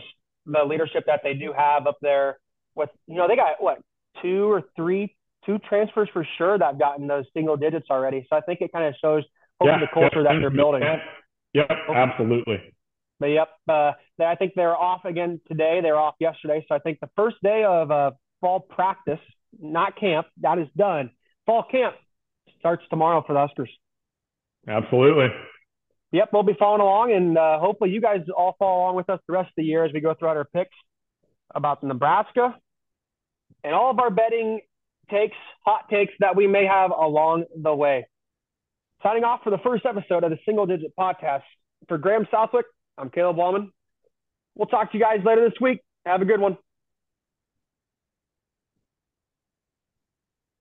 the 0.45 0.63
leadership 0.63 1.03
that 1.07 1.21
they 1.23 1.33
do 1.33 1.53
have 1.55 1.87
up 1.87 1.97
there. 2.01 2.39
With 2.75 2.89
you 3.07 3.15
know, 3.15 3.27
they 3.27 3.35
got 3.35 3.61
what 3.61 3.79
two 4.21 4.51
or 4.51 4.63
three 4.75 5.15
two 5.45 5.59
transfers 5.69 6.09
for 6.13 6.25
sure 6.37 6.57
that 6.57 6.65
have 6.65 6.79
gotten 6.79 7.07
those 7.07 7.25
single 7.33 7.57
digits 7.57 7.87
already. 7.89 8.25
So 8.29 8.35
I 8.37 8.41
think 8.41 8.61
it 8.61 8.71
kind 8.71 8.85
of 8.85 8.95
shows 9.01 9.23
yeah, 9.63 9.79
the 9.79 9.87
culture 9.93 10.23
that 10.23 10.37
they're 10.39 10.49
building. 10.49 10.81
Yep, 11.53 11.69
absolutely. 11.95 12.73
But 13.19 13.27
yep, 13.27 13.49
uh, 13.69 13.91
they, 14.17 14.25
I 14.25 14.35
think 14.35 14.53
they're 14.55 14.75
off 14.75 15.05
again 15.05 15.39
today. 15.47 15.79
They're 15.81 15.99
off 15.99 16.15
yesterday. 16.19 16.65
So 16.67 16.75
I 16.75 16.79
think 16.79 16.99
the 16.99 17.09
first 17.15 17.37
day 17.43 17.63
of 17.63 17.91
uh, 17.91 18.11
fall 18.41 18.59
practice 18.59 19.19
not 19.59 19.99
camp. 19.99 20.27
That 20.41 20.59
is 20.59 20.67
done. 20.75 21.11
Fall 21.45 21.63
camp 21.69 21.95
starts 22.59 22.83
tomorrow 22.89 23.23
for 23.25 23.33
the 23.33 23.39
Huskers. 23.39 23.69
Absolutely. 24.67 25.27
Yep, 26.13 26.29
we'll 26.31 26.43
be 26.43 26.55
following 26.57 26.81
along, 26.81 27.11
and 27.11 27.37
uh, 27.37 27.59
hopefully 27.59 27.89
you 27.89 27.99
guys 27.99 28.21
all 28.37 28.55
follow 28.59 28.83
along 28.83 28.95
with 28.95 29.09
us 29.09 29.19
the 29.27 29.33
rest 29.33 29.47
of 29.47 29.53
the 29.57 29.63
year 29.63 29.83
as 29.83 29.91
we 29.91 29.99
go 29.99 30.13
throughout 30.13 30.37
our 30.37 30.45
picks 30.45 30.75
about 31.55 31.83
Nebraska 31.83 32.55
and 33.63 33.73
all 33.73 33.89
of 33.89 33.99
our 33.99 34.11
betting 34.11 34.61
takes, 35.09 35.35
hot 35.65 35.89
takes 35.89 36.13
that 36.19 36.35
we 36.35 36.45
may 36.45 36.65
have 36.65 36.91
along 36.91 37.45
the 37.59 37.73
way. 37.73 38.05
Signing 39.01 39.23
off 39.23 39.41
for 39.43 39.49
the 39.49 39.57
first 39.63 39.87
episode 39.87 40.23
of 40.23 40.29
the 40.29 40.37
Single 40.45 40.67
Digit 40.67 40.93
Podcast. 40.97 41.41
For 41.87 41.97
Graham 41.97 42.27
Southwick, 42.29 42.65
I'm 42.97 43.09
Caleb 43.09 43.37
Wallman. 43.37 43.69
We'll 44.55 44.67
talk 44.67 44.91
to 44.91 44.97
you 44.97 45.03
guys 45.03 45.19
later 45.25 45.49
this 45.49 45.59
week. 45.59 45.81
Have 46.05 46.21
a 46.21 46.25
good 46.25 46.39
one. 46.39 46.57